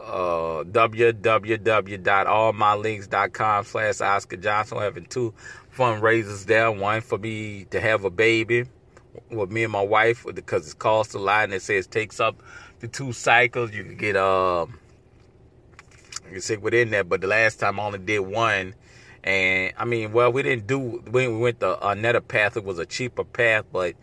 uh, 0.00 0.64
www.allmylinks.com 0.64 3.64
slash 3.64 4.00
Oscar 4.00 4.36
Johnson. 4.36 4.78
Having 4.78 5.06
two 5.06 5.32
fundraisers 5.76 6.46
there. 6.46 6.72
One 6.72 7.02
for 7.02 7.18
me 7.18 7.66
to 7.66 7.80
have 7.80 8.02
a 8.04 8.10
baby 8.10 8.64
with 9.30 9.52
me 9.52 9.62
and 9.62 9.72
my 9.72 9.82
wife 9.82 10.26
because 10.34 10.72
it 10.72 10.78
costs 10.78 11.14
a 11.14 11.18
lot 11.18 11.44
and 11.44 11.54
it 11.54 11.62
says 11.62 11.86
takes 11.86 12.18
up 12.18 12.42
to 12.80 12.88
two 12.88 13.12
cycles. 13.12 13.72
You 13.72 13.84
can 13.84 13.96
get 13.96 14.16
uh, 14.16 14.66
you 16.24 16.30
can 16.32 16.40
sit 16.40 16.60
within 16.62 16.90
that. 16.90 17.08
But 17.08 17.20
the 17.20 17.28
last 17.28 17.60
time 17.60 17.78
I 17.78 17.84
only 17.84 18.00
did 18.00 18.18
one. 18.20 18.74
And 19.22 19.72
I 19.78 19.84
mean, 19.86 20.12
well, 20.12 20.32
we 20.32 20.42
didn't 20.42 20.66
do, 20.66 21.02
we 21.10 21.28
went 21.28 21.60
the 21.60 21.78
another 21.86 22.20
path. 22.20 22.58
It 22.58 22.64
was 22.64 22.78
a 22.78 22.84
cheaper 22.84 23.24
path, 23.24 23.64
but 23.72 23.94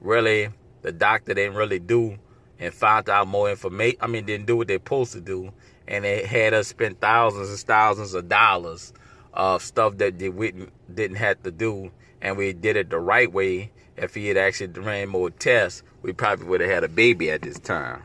really 0.00 0.50
the 0.82 0.92
doctor 0.92 1.32
didn't 1.32 1.56
really 1.56 1.78
do 1.78 2.18
and 2.58 2.72
found 2.72 3.08
out 3.08 3.28
more 3.28 3.50
information. 3.50 3.98
I 4.00 4.06
mean, 4.06 4.24
didn't 4.24 4.46
do 4.46 4.56
what 4.56 4.68
they're 4.68 4.78
supposed 4.78 5.12
to 5.12 5.20
do, 5.20 5.52
and 5.86 6.04
they 6.04 6.24
had 6.24 6.54
us 6.54 6.68
spend 6.68 7.00
thousands 7.00 7.50
and 7.50 7.58
thousands 7.58 8.14
of 8.14 8.28
dollars 8.28 8.92
of 9.32 9.62
stuff 9.62 9.98
that 9.98 10.18
they 10.18 10.30
didn't 10.30 10.72
didn't 10.94 11.16
have 11.16 11.42
to 11.42 11.50
do, 11.50 11.90
and 12.20 12.36
we 12.36 12.52
did 12.52 12.76
it 12.76 12.90
the 12.90 12.98
right 12.98 13.30
way. 13.30 13.70
If 13.96 14.14
he 14.14 14.28
had 14.28 14.36
actually 14.36 14.78
ran 14.80 15.08
more 15.08 15.30
tests, 15.30 15.82
we 16.02 16.12
probably 16.12 16.46
would 16.46 16.60
have 16.60 16.70
had 16.70 16.84
a 16.84 16.88
baby 16.88 17.30
at 17.30 17.42
this 17.42 17.58
time. 17.58 18.02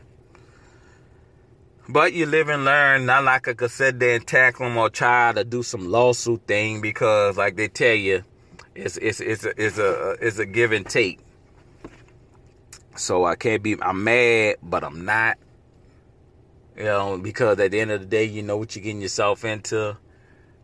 But 1.88 2.14
you 2.14 2.26
live 2.26 2.48
and 2.48 2.64
learn. 2.64 3.06
Not 3.06 3.24
like 3.24 3.48
I 3.48 3.54
could 3.54 3.70
sit 3.70 3.98
there 3.98 4.14
and 4.14 4.26
tackle 4.26 4.66
them 4.66 4.78
or 4.78 4.88
try 4.88 5.32
to 5.32 5.44
do 5.44 5.62
some 5.62 5.90
lawsuit 5.90 6.46
thing 6.46 6.80
because, 6.80 7.36
like 7.36 7.56
they 7.56 7.68
tell 7.68 7.94
you, 7.94 8.22
it's 8.74 8.96
it's 8.96 9.20
it's 9.20 9.44
a, 9.44 9.52
it's 9.62 9.78
a 9.78 10.16
it's 10.20 10.38
a 10.38 10.46
give 10.46 10.72
and 10.72 10.86
take. 10.86 11.18
So 12.94 13.24
I 13.24 13.36
can't 13.36 13.62
be, 13.62 13.76
I'm 13.80 14.04
mad, 14.04 14.56
but 14.62 14.84
I'm 14.84 15.04
not. 15.04 15.38
You 16.76 16.84
know, 16.84 17.18
because 17.18 17.58
at 17.60 17.70
the 17.70 17.80
end 17.80 17.90
of 17.90 18.00
the 18.00 18.06
day, 18.06 18.24
you 18.24 18.42
know 18.42 18.56
what 18.56 18.74
you're 18.74 18.82
getting 18.82 19.02
yourself 19.02 19.44
into. 19.44 19.96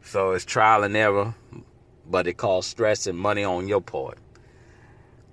So 0.03 0.33
it's 0.33 0.45
trial 0.45 0.85
and 0.85 0.97
error, 0.97 1.35
but 2.07 2.27
it 2.27 2.39
costs 2.39 2.71
stress 2.71 3.07
and 3.07 3.19
money 3.19 3.45
on 3.45 3.69
your 3.69 3.81
part. 3.81 4.19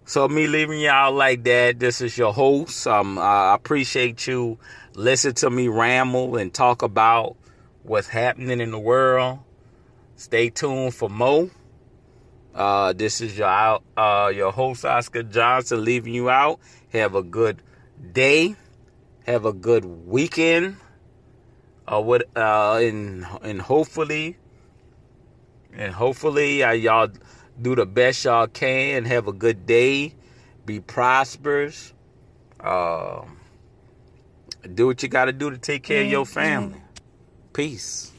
So 0.07 0.27
me 0.27 0.47
leaving 0.47 0.79
y'all 0.79 1.13
like 1.13 1.43
that. 1.45 1.79
This 1.79 2.01
is 2.01 2.17
your 2.17 2.33
host. 2.33 2.85
Um, 2.85 3.17
I 3.17 3.55
appreciate 3.55 4.27
you 4.27 4.59
listen 4.93 5.33
to 5.35 5.49
me 5.49 5.67
ramble 5.67 6.37
and 6.37 6.53
talk 6.53 6.83
about 6.83 7.35
what's 7.83 8.07
happening 8.07 8.59
in 8.59 8.71
the 8.71 8.79
world. 8.79 9.39
Stay 10.15 10.49
tuned 10.49 10.93
for 10.93 11.09
more. 11.09 11.49
Uh, 12.53 12.93
this 12.93 13.19
is 13.19 13.37
your 13.37 13.79
uh, 13.97 14.31
your 14.33 14.51
host 14.51 14.85
Oscar 14.85 15.23
Johnson 15.23 15.83
leaving 15.83 16.13
you 16.13 16.29
out. 16.29 16.59
Have 16.95 17.13
a 17.13 17.23
good 17.23 17.61
day. 18.13 18.55
Have 19.25 19.45
a 19.45 19.51
good 19.51 19.83
weekend. 19.83 20.77
Uh, 21.85 22.01
what 22.01 22.23
uh, 22.35 22.79
and 22.81 23.25
and 23.43 23.61
hopefully 23.61 24.37
and 25.73 25.93
hopefully 25.93 26.63
uh, 26.63 26.71
y'all 26.71 27.09
do 27.61 27.75
the 27.75 27.85
best 27.85 28.23
y'all 28.23 28.47
can. 28.47 29.05
Have 29.05 29.27
a 29.27 29.33
good 29.33 29.65
day. 29.65 30.15
Be 30.65 30.79
prosperous. 30.79 31.93
Uh, 32.59 33.25
do 34.73 34.87
what 34.87 35.03
you 35.03 35.09
got 35.09 35.25
to 35.25 35.33
do 35.33 35.51
to 35.51 35.57
take 35.57 35.83
care 35.83 36.01
of 36.01 36.09
your 36.09 36.25
family. 36.25 36.81
Peace. 37.53 38.11